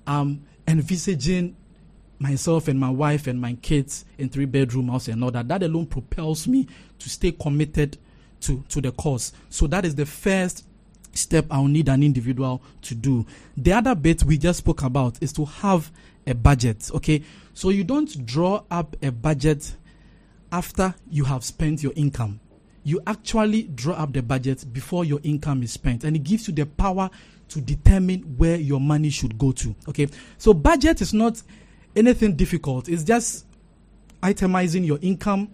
Um, 0.06 0.44
envisaging 0.68 1.56
myself 2.18 2.68
and 2.68 2.78
my 2.78 2.90
wife 2.90 3.26
and 3.26 3.40
my 3.40 3.54
kids 3.54 4.04
in 4.18 4.28
three 4.28 4.44
bedroom 4.44 4.88
house 4.88 5.08
and 5.08 5.22
all 5.22 5.30
that. 5.30 5.48
That 5.48 5.62
alone 5.62 5.86
propels 5.86 6.46
me 6.46 6.66
to 6.98 7.08
stay 7.08 7.32
committed 7.32 7.98
to, 8.40 8.64
to 8.68 8.80
the 8.80 8.92
cause. 8.92 9.32
So 9.50 9.66
that 9.68 9.84
is 9.84 9.94
the 9.94 10.06
first 10.06 10.64
step 11.16 11.46
I'll 11.50 11.64
need 11.64 11.88
an 11.88 12.02
individual 12.02 12.62
to 12.82 12.94
do. 12.94 13.26
The 13.56 13.72
other 13.72 13.94
bit 13.94 14.22
we 14.24 14.38
just 14.38 14.58
spoke 14.58 14.82
about 14.82 15.22
is 15.22 15.32
to 15.34 15.44
have 15.44 15.90
a 16.26 16.34
budget. 16.34 16.90
Okay. 16.94 17.22
So 17.54 17.70
you 17.70 17.84
don't 17.84 18.26
draw 18.26 18.62
up 18.70 18.96
a 19.02 19.10
budget 19.10 19.74
after 20.52 20.94
you 21.10 21.24
have 21.24 21.44
spent 21.44 21.82
your 21.82 21.92
income. 21.96 22.40
You 22.84 23.00
actually 23.06 23.64
draw 23.64 23.94
up 23.94 24.12
the 24.12 24.22
budget 24.22 24.64
before 24.72 25.04
your 25.04 25.20
income 25.24 25.62
is 25.62 25.72
spent, 25.72 26.04
and 26.04 26.14
it 26.14 26.22
gives 26.22 26.46
you 26.46 26.54
the 26.54 26.66
power 26.66 27.10
to 27.48 27.60
determine 27.60 28.20
where 28.36 28.56
your 28.56 28.80
money 28.80 29.10
should 29.10 29.38
go 29.38 29.52
to. 29.52 29.74
Okay. 29.88 30.08
So 30.38 30.54
budget 30.54 31.00
is 31.00 31.14
not 31.14 31.42
anything 31.94 32.36
difficult. 32.36 32.88
It's 32.88 33.04
just 33.04 33.46
itemizing 34.22 34.86
your 34.86 34.98
income 35.02 35.50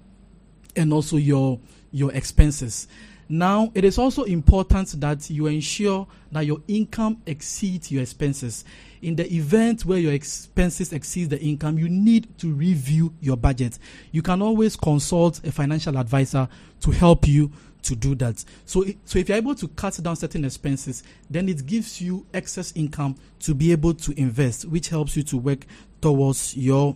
and 0.77 0.93
also 0.93 1.17
your 1.17 1.59
your 1.91 2.13
expenses. 2.13 2.89
Now, 3.33 3.73
it 3.75 3.83
is 3.87 3.97
also 3.97 4.25
important 4.25 5.01
that 5.01 5.31
you 5.31 5.47
ensure 5.47 6.07
that 6.33 6.45
your 6.45 6.61
income 6.69 7.23
exceeds 7.25 7.91
your 7.91 8.03
expenses. 8.03 8.63
In 9.01 9.17
the 9.17 9.27
event 9.33 9.87
where 9.87 9.99
your 9.99 10.13
expenses 10.13 10.93
exceed 10.93 11.31
the 11.31 11.41
income, 11.41 11.79
you 11.79 11.89
need 11.89 12.37
to 12.41 12.53
review 12.53 13.15
your 13.23 13.39
budget. 13.39 13.79
You 14.11 14.21
can 14.21 14.43
always 14.43 14.77
consult 14.77 15.43
a 15.47 15.51
financial 15.51 15.97
advisor 15.97 16.47
to 16.81 16.91
help 16.91 17.27
you 17.27 17.51
to 17.85 17.97
do 17.97 18.15
that. 18.17 18.45
So, 18.67 18.85
so 19.07 19.19
if 19.19 19.31
you're 19.31 19.39
able 19.39 19.55
to 19.55 19.69
cut 19.69 19.99
down 20.03 20.17
certain 20.17 20.45
expenses, 20.45 21.03
then 21.31 21.49
it 21.49 21.65
gives 21.65 22.03
you 22.03 22.27
excess 22.35 22.75
income 22.77 23.17
to 23.41 23.55
be 23.55 23.73
able 23.73 23.95
to 23.95 24.13
invest, 24.21 24.67
which 24.67 24.91
helps 24.91 25.17
you 25.17 25.23
to 25.23 25.39
work 25.39 25.65
towards 26.03 26.55
your 26.55 26.95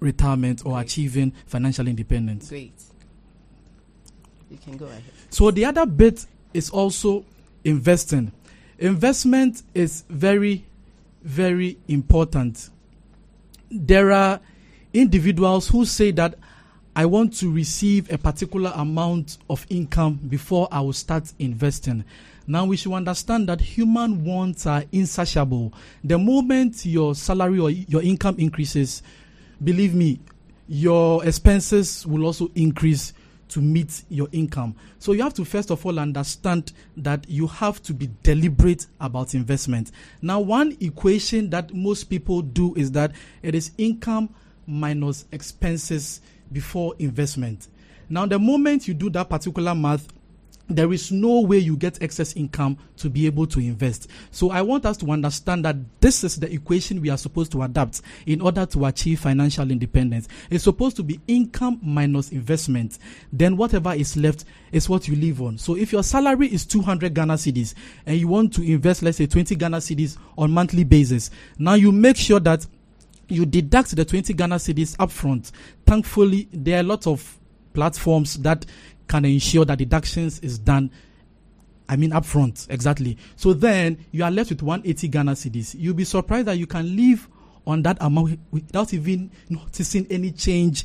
retirement 0.00 0.62
or 0.64 0.72
Great. 0.76 0.86
achieving 0.86 1.32
financial 1.46 1.86
independence. 1.86 2.48
Great. 2.48 2.72
You 4.56 4.72
can 4.72 4.78
go 4.78 4.86
ahead. 4.86 5.02
So 5.30 5.50
the 5.50 5.64
other 5.64 5.86
bit 5.86 6.24
is 6.54 6.70
also 6.70 7.24
investing. 7.64 8.32
Investment 8.78 9.62
is 9.74 10.04
very, 10.08 10.64
very 11.22 11.78
important. 11.88 12.70
There 13.70 14.12
are 14.12 14.40
individuals 14.94 15.68
who 15.68 15.84
say 15.84 16.10
that 16.12 16.36
I 16.94 17.04
want 17.04 17.34
to 17.38 17.52
receive 17.52 18.10
a 18.10 18.16
particular 18.16 18.72
amount 18.74 19.36
of 19.50 19.66
income 19.68 20.14
before 20.28 20.68
I 20.72 20.80
will 20.80 20.94
start 20.94 21.30
investing. 21.38 22.04
Now 22.46 22.64
we 22.64 22.76
should 22.76 22.94
understand 22.94 23.48
that 23.48 23.60
human 23.60 24.24
wants 24.24 24.66
are 24.66 24.84
insatiable. 24.92 25.74
The 26.04 26.16
moment 26.16 26.86
your 26.86 27.14
salary 27.14 27.58
or 27.58 27.70
your 27.70 28.02
income 28.02 28.36
increases, 28.38 29.02
believe 29.62 29.94
me, 29.94 30.20
your 30.68 31.24
expenses 31.24 32.06
will 32.06 32.24
also 32.24 32.50
increase 32.54 33.12
to 33.48 33.60
meet 33.60 34.02
your 34.08 34.28
income. 34.32 34.74
So 34.98 35.12
you 35.12 35.22
have 35.22 35.34
to 35.34 35.44
first 35.44 35.70
of 35.70 35.84
all 35.86 35.98
understand 35.98 36.72
that 36.96 37.28
you 37.28 37.46
have 37.46 37.82
to 37.84 37.94
be 37.94 38.08
deliberate 38.22 38.86
about 39.00 39.34
investment. 39.34 39.92
Now, 40.22 40.40
one 40.40 40.76
equation 40.80 41.50
that 41.50 41.72
most 41.74 42.04
people 42.04 42.42
do 42.42 42.74
is 42.74 42.92
that 42.92 43.12
it 43.42 43.54
is 43.54 43.72
income 43.78 44.34
minus 44.66 45.26
expenses 45.32 46.20
before 46.52 46.94
investment. 46.98 47.68
Now, 48.08 48.26
the 48.26 48.38
moment 48.38 48.86
you 48.86 48.94
do 48.94 49.10
that 49.10 49.28
particular 49.28 49.74
math, 49.74 50.06
there 50.68 50.92
is 50.92 51.12
no 51.12 51.40
way 51.40 51.58
you 51.58 51.76
get 51.76 52.02
excess 52.02 52.34
income 52.34 52.76
to 52.96 53.08
be 53.08 53.26
able 53.26 53.46
to 53.46 53.60
invest. 53.60 54.08
So 54.30 54.50
I 54.50 54.62
want 54.62 54.84
us 54.84 54.96
to 54.98 55.10
understand 55.10 55.64
that 55.64 55.76
this 56.00 56.24
is 56.24 56.36
the 56.36 56.52
equation 56.52 57.00
we 57.00 57.10
are 57.10 57.16
supposed 57.16 57.52
to 57.52 57.62
adapt 57.62 58.02
in 58.26 58.40
order 58.40 58.66
to 58.66 58.86
achieve 58.86 59.20
financial 59.20 59.70
independence. 59.70 60.28
It's 60.50 60.64
supposed 60.64 60.96
to 60.96 61.02
be 61.02 61.20
income 61.28 61.78
minus 61.82 62.32
investment. 62.32 62.98
Then 63.32 63.56
whatever 63.56 63.94
is 63.94 64.16
left 64.16 64.44
is 64.72 64.88
what 64.88 65.06
you 65.06 65.14
live 65.16 65.40
on. 65.40 65.58
So 65.58 65.76
if 65.76 65.92
your 65.92 66.02
salary 66.02 66.48
is 66.48 66.66
200 66.66 67.14
Ghana 67.14 67.34
cedis 67.34 67.74
and 68.04 68.16
you 68.18 68.28
want 68.28 68.52
to 68.54 68.62
invest, 68.62 69.02
let's 69.02 69.18
say 69.18 69.26
20 69.26 69.54
Ghana 69.54 69.78
cedis 69.78 70.18
on 70.36 70.50
monthly 70.50 70.84
basis, 70.84 71.30
now 71.58 71.74
you 71.74 71.92
make 71.92 72.16
sure 72.16 72.40
that 72.40 72.66
you 73.28 73.46
deduct 73.46 73.94
the 73.94 74.04
20 74.04 74.32
Ghana 74.34 74.56
cedis 74.56 74.96
upfront. 74.96 75.52
Thankfully, 75.84 76.48
there 76.52 76.78
are 76.78 76.80
a 76.80 76.84
lot 76.84 77.06
of 77.06 77.38
platforms 77.76 78.36
that 78.38 78.64
can 79.08 79.24
ensure 79.24 79.64
that 79.64 79.78
deductions 79.78 80.40
is 80.40 80.58
done 80.58 80.90
I 81.88 81.96
mean, 81.96 82.10
upfront, 82.10 82.68
exactly. 82.68 83.16
So 83.36 83.52
then 83.52 84.04
you 84.10 84.24
are 84.24 84.30
left 84.30 84.50
with 84.50 84.62
180 84.62 85.08
Ghana 85.08 85.32
cedis. 85.32 85.74
You'll 85.78 85.94
be 85.94 86.04
surprised 86.04 86.46
that 86.48 86.58
you 86.58 86.66
can 86.66 86.96
live 86.96 87.28
on 87.66 87.82
that 87.82 87.98
amount 88.00 88.38
without 88.50 88.92
even 88.94 89.30
noticing 89.48 90.06
any 90.10 90.32
change 90.32 90.84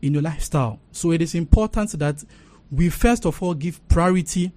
in 0.00 0.14
your 0.14 0.22
lifestyle. 0.22 0.80
So 0.90 1.12
it 1.12 1.22
is 1.22 1.34
important 1.34 1.92
that 1.98 2.24
we 2.70 2.88
first 2.88 3.26
of 3.26 3.40
all 3.42 3.54
give 3.54 3.86
priority 3.88 4.52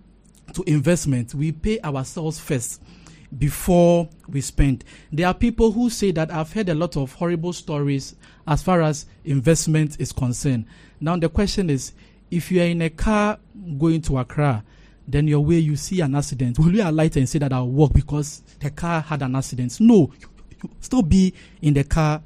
to 0.54 0.64
investment. 0.64 1.34
We 1.36 1.52
pay 1.52 1.80
ourselves 1.82 2.40
first 2.40 2.82
before 3.38 4.10
we 4.28 4.42
spend. 4.42 4.84
There 5.12 5.28
are 5.28 5.34
people 5.34 5.72
who 5.72 5.90
say 5.90 6.12
that 6.12 6.32
I've 6.32 6.54
heard 6.54 6.70
a 6.70 6.76
lot 6.76 6.98
of 6.98 7.14
horrible 7.14 7.54
stories 7.54 8.16
as 8.48 8.62
far 8.64 8.82
as 8.82 9.06
investment 9.24 10.00
is 10.00 10.12
concerned. 10.12 10.66
Now 11.00 11.18
the 11.18 11.30
question 11.30 11.70
is 11.70 11.94
if 12.36 12.52
you 12.52 12.62
are 12.62 12.66
in 12.66 12.82
a 12.82 12.90
car 12.90 13.40
going 13.80 14.02
to 14.02 14.18
Accra, 14.18 14.64
then 15.08 15.28
your 15.28 15.40
way 15.40 15.58
you 15.58 15.76
see 15.76 16.02
an 16.02 16.16
accident, 16.16 16.60
will 16.60 16.76
you 16.76 16.84
alight 16.84 17.16
and 17.16 17.30
say 17.30 17.40
that 17.40 17.54
I'll 17.54 17.70
walk 17.70 17.94
because 17.94 18.42
the 18.60 18.70
car 18.72 19.02
had 19.02 19.22
an 19.22 19.36
accident? 19.36 19.80
No, 19.80 20.12
you 20.62 20.70
still 20.82 21.02
be 21.02 21.34
in 21.62 21.74
the 21.74 21.84
car 21.84 22.22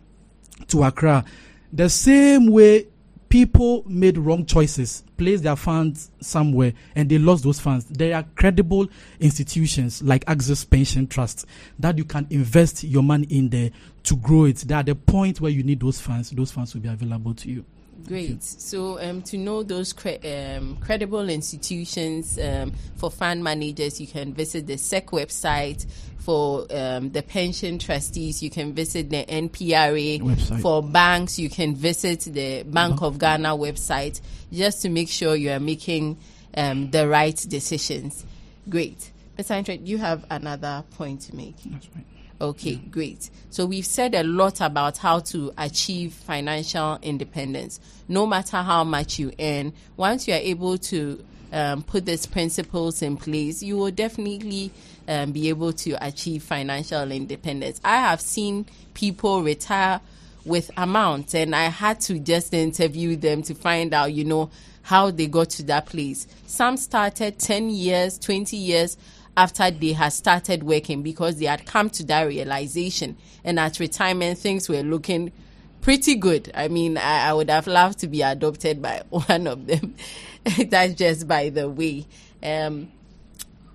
to 0.68 0.84
Accra. 0.84 1.24
The 1.72 1.90
same 1.90 2.48
way 2.48 2.88
people 3.28 3.84
made 3.86 4.18
wrong 4.18 4.46
choices, 4.46 5.04
placed 5.18 5.44
their 5.44 5.56
funds 5.56 6.10
somewhere, 6.20 6.74
and 6.96 7.08
they 7.08 7.20
lost 7.20 7.44
those 7.44 7.60
funds. 7.60 7.86
There 7.86 8.16
are 8.16 8.24
credible 8.36 8.88
institutions 9.20 10.02
like 10.02 10.24
Axis 10.28 10.66
Pension 10.66 11.06
Trust 11.06 11.46
that 11.78 11.98
you 11.98 12.06
can 12.06 12.26
invest 12.32 12.84
your 12.84 13.04
money 13.04 13.28
in 13.30 13.50
there 13.50 13.70
to 14.04 14.16
grow 14.16 14.46
it. 14.46 14.58
That 14.68 14.80
at 14.80 14.86
the 14.88 14.96
point 14.96 15.40
where 15.40 15.52
you 15.52 15.62
need 15.62 15.80
those 15.80 16.00
funds, 16.00 16.32
those 16.32 16.52
funds 16.52 16.74
will 16.74 16.82
be 16.82 16.90
available 16.90 17.36
to 17.36 17.52
you. 17.52 17.66
Great. 18.08 18.44
So, 18.44 19.00
um, 19.00 19.22
to 19.24 19.38
know 19.38 19.64
those 19.64 19.94
cre- 19.94 20.24
um, 20.24 20.78
credible 20.78 21.30
institutions 21.30 22.40
um, 22.40 22.74
for 22.98 23.12
fund 23.12 23.44
managers, 23.44 24.00
you 24.00 24.08
can 24.08 24.34
visit 24.34 24.68
the 24.68 24.78
SEC 24.78 25.08
website. 25.08 25.86
For 26.20 26.68
um, 26.70 27.12
the 27.12 27.24
pension 27.24 27.80
trustees, 27.80 28.44
you 28.44 28.50
can 28.50 28.74
visit 28.74 29.10
the 29.10 29.26
NPRA. 29.26 30.22
Website. 30.22 30.62
For 30.62 30.84
banks, 30.84 31.40
you 31.40 31.50
can 31.50 31.76
visit 31.76 32.22
the 32.22 32.64
Bank 32.64 33.02
of 33.02 33.18
Ghana 33.18 33.50
website 33.50 34.22
just 34.52 34.82
to 34.84 34.90
make 34.90 35.10
sure 35.10 35.36
you 35.36 35.52
are 35.52 35.60
making 35.60 36.18
um, 36.56 36.92
the 36.92 37.08
right 37.08 37.36
decisions. 37.48 38.26
Great. 38.68 39.12
Mr. 39.40 39.64
Ntreh, 39.64 39.88
you 39.88 39.98
have 39.98 40.26
another 40.30 40.84
point 40.92 41.22
to 41.22 41.36
make. 41.36 41.56
That's 41.66 41.88
right. 41.96 42.06
Okay, 42.42 42.76
great. 42.76 43.30
So 43.50 43.66
we've 43.66 43.86
said 43.86 44.16
a 44.16 44.24
lot 44.24 44.62
about 44.62 44.98
how 44.98 45.20
to 45.20 45.52
achieve 45.58 46.14
financial 46.14 46.98
independence. 47.02 47.82
No 48.08 48.26
matter 48.26 48.58
how 48.58 48.86
much 48.86 49.20
you 49.20 49.34
earn, 49.38 49.74
once 49.98 50.26
you 50.28 50.34
are 50.34 50.38
able 50.38 50.78
to 50.78 51.24
um, 51.52 51.84
put 51.84 52.06
these 52.06 52.26
principles 52.26 53.02
in 53.02 53.18
place, 53.18 53.62
you 53.62 53.76
will 53.78 53.92
definitely 53.92 54.72
um, 55.10 55.34
be 55.34 55.50
able 55.50 55.74
to 55.74 55.98
achieve 56.06 56.44
financial 56.44 57.12
independence. 57.12 57.82
I 57.84 57.98
have 57.98 58.22
seen 58.22 58.66
people 58.94 59.44
retire 59.44 60.00
with 60.46 60.72
amounts, 60.78 61.36
and 61.36 61.54
I 61.54 61.64
had 61.66 62.00
to 62.02 62.20
just 62.20 62.54
interview 62.54 63.18
them 63.18 63.42
to 63.44 63.56
find 63.56 63.94
out, 63.94 64.14
you 64.14 64.24
know, 64.24 64.50
how 64.82 65.12
they 65.12 65.28
got 65.28 65.50
to 65.52 65.64
that 65.64 65.88
place. 65.88 66.26
Some 66.48 66.78
started 66.78 67.38
10 67.38 67.70
years, 67.70 68.18
20 68.18 68.56
years 68.56 68.98
after 69.40 69.72
they 69.72 69.94
had 69.94 70.10
started 70.10 70.64
working 70.64 71.02
because 71.02 71.38
they 71.38 71.46
had 71.46 71.66
come 71.66 71.90
to 71.90 72.04
that 72.04 72.24
realization. 72.24 73.16
And 73.46 73.58
at 73.58 73.80
retirement, 73.80 74.38
things 74.38 74.68
were 74.68 74.84
looking 74.84 75.32
pretty 75.80 76.16
good. 76.16 76.52
I 76.54 76.68
mean, 76.68 76.98
I, 76.98 77.30
I 77.30 77.34
would 77.34 77.50
have 77.50 77.66
loved 77.66 78.00
to 78.00 78.08
be 78.08 78.22
adopted 78.22 78.82
by 78.82 79.02
one 79.10 79.48
of 79.48 79.66
them. 79.66 79.96
That's 80.68 80.94
just 80.96 81.26
by 81.26 81.50
the 81.50 81.70
way. 81.70 82.06
Um, 82.44 82.92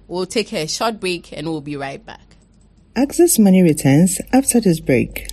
we'll 0.07 0.27
take 0.27 0.53
a 0.53 0.66
short 0.66 1.00
break 1.00 1.33
and 1.33 1.48
we'll 1.48 1.62
be 1.62 1.77
right 1.77 2.05
back. 2.05 2.20
Axis 2.94 3.38
Money 3.38 3.62
returns 3.62 4.20
after 4.35 4.61
this 4.61 4.81
break. 4.81 5.29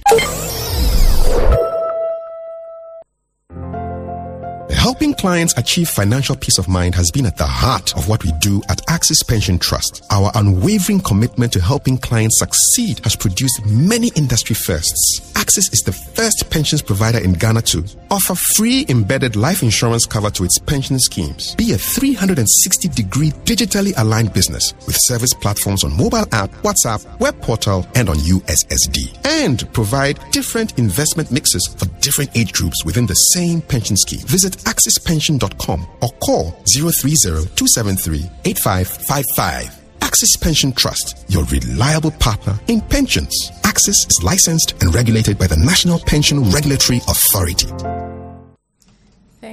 Helping 4.81 5.13
clients 5.13 5.55
achieve 5.57 5.87
financial 5.89 6.35
peace 6.35 6.57
of 6.57 6.67
mind 6.67 6.95
has 6.95 7.11
been 7.11 7.27
at 7.27 7.37
the 7.37 7.45
heart 7.45 7.95
of 7.95 8.07
what 8.09 8.23
we 8.23 8.31
do 8.39 8.63
at 8.67 8.81
Axis 8.89 9.21
Pension 9.21 9.59
Trust. 9.59 10.03
Our 10.09 10.31
unwavering 10.33 11.01
commitment 11.01 11.53
to 11.53 11.61
helping 11.61 11.99
clients 11.99 12.39
succeed 12.39 12.99
has 13.03 13.15
produced 13.15 13.63
many 13.67 14.09
industry 14.15 14.55
firsts. 14.55 15.31
Axis 15.35 15.71
is 15.71 15.81
the 15.81 15.91
first 15.91 16.49
pensions 16.49 16.81
provider 16.81 17.19
in 17.19 17.33
Ghana 17.33 17.61
to 17.61 17.85
offer 18.09 18.33
free 18.55 18.87
embedded 18.89 19.35
life 19.35 19.61
insurance 19.61 20.07
cover 20.07 20.31
to 20.31 20.43
its 20.45 20.57
pension 20.57 20.97
schemes. 20.97 21.53
Be 21.55 21.73
a 21.73 21.77
360 21.77 22.87
degree 22.87 23.29
digitally 23.45 23.93
aligned 23.97 24.33
business 24.33 24.73
with 24.87 24.95
service 25.01 25.35
platforms 25.35 25.83
on 25.83 25.95
mobile 25.95 26.25
app, 26.31 26.49
WhatsApp, 26.63 27.05
web 27.19 27.39
portal, 27.41 27.85
and 27.93 28.09
on 28.09 28.15
USSD. 28.15 29.15
And 29.25 29.71
provide 29.73 30.19
different 30.31 30.79
investment 30.79 31.31
mixes 31.31 31.67
for 31.77 31.85
different 32.01 32.35
age 32.35 32.53
groups 32.53 32.83
within 32.83 33.05
the 33.05 33.13
same 33.13 33.61
pension 33.61 33.95
scheme. 33.95 34.21
Visit 34.21 34.67
axispension.com 34.71 35.85
or 36.01 36.09
call 36.23 36.51
030-273-8555. 36.77 39.77
Axis 40.01 40.35
Pension 40.37 40.71
Trust, 40.73 41.25
your 41.29 41.43
reliable 41.45 42.11
partner 42.11 42.59
in 42.67 42.81
pensions. 42.81 43.51
Axis 43.63 43.95
is 44.09 44.21
licensed 44.23 44.73
and 44.81 44.93
regulated 44.93 45.37
by 45.37 45.47
the 45.47 45.55
National 45.57 45.99
Pension 45.99 46.43
Regulatory 46.49 46.97
Authority. 47.07 47.67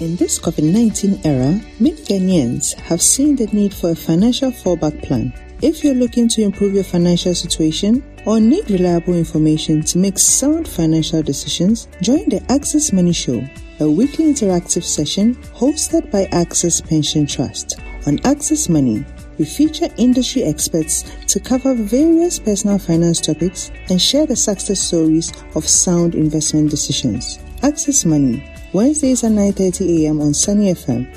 In 0.00 0.16
this 0.16 0.38
COVID 0.38 0.72
19 0.72 1.20
era, 1.24 1.60
many 1.78 1.96
Ghanaians 1.96 2.74
have 2.74 3.02
seen 3.02 3.36
the 3.36 3.46
need 3.48 3.74
for 3.74 3.90
a 3.90 3.96
financial 3.96 4.50
fallback 4.50 5.02
plan. 5.02 5.32
If 5.62 5.84
you're 5.84 5.94
looking 5.94 6.26
to 6.28 6.42
improve 6.42 6.72
your 6.72 6.84
financial 6.84 7.34
situation 7.34 8.02
or 8.26 8.40
need 8.40 8.70
reliable 8.70 9.14
information 9.14 9.82
to 9.82 9.98
make 9.98 10.18
sound 10.18 10.68
financial 10.68 11.22
decisions, 11.22 11.88
join 12.02 12.28
the 12.28 12.42
Axis 12.48 12.92
Money 12.92 13.12
Show, 13.12 13.42
a 13.80 13.90
weekly 13.90 14.26
interactive 14.26 14.84
session 14.84 15.34
hosted 15.54 16.10
by 16.10 16.24
Axis 16.32 16.80
Pension 16.80 17.26
Trust. 17.26 17.78
On 18.06 18.18
Axis 18.24 18.68
Money, 18.68 19.04
we 19.38 19.44
feature 19.44 19.88
industry 19.96 20.42
experts 20.42 21.04
to 21.26 21.40
cover 21.40 21.74
various 21.74 22.38
personal 22.38 22.78
finance 22.78 23.20
topics 23.20 23.70
and 23.88 24.00
share 24.00 24.26
the 24.26 24.36
success 24.36 24.80
stories 24.80 25.32
of 25.54 25.66
sound 25.66 26.14
investment 26.14 26.70
decisions. 26.70 27.38
Axis 27.62 28.04
Money, 28.04 28.44
Wednesdays 28.72 29.24
at 29.24 29.32
9:30 29.32 30.04
a.m. 30.04 30.20
on 30.20 30.34
Sunny 30.34 30.72
FM. 30.72 31.08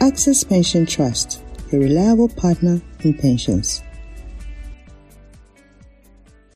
Axis 0.00 0.44
Pension 0.44 0.86
Trust, 0.86 1.42
your 1.72 1.80
reliable 1.80 2.28
partner 2.28 2.80
in 3.00 3.14
pensions. 3.14 3.82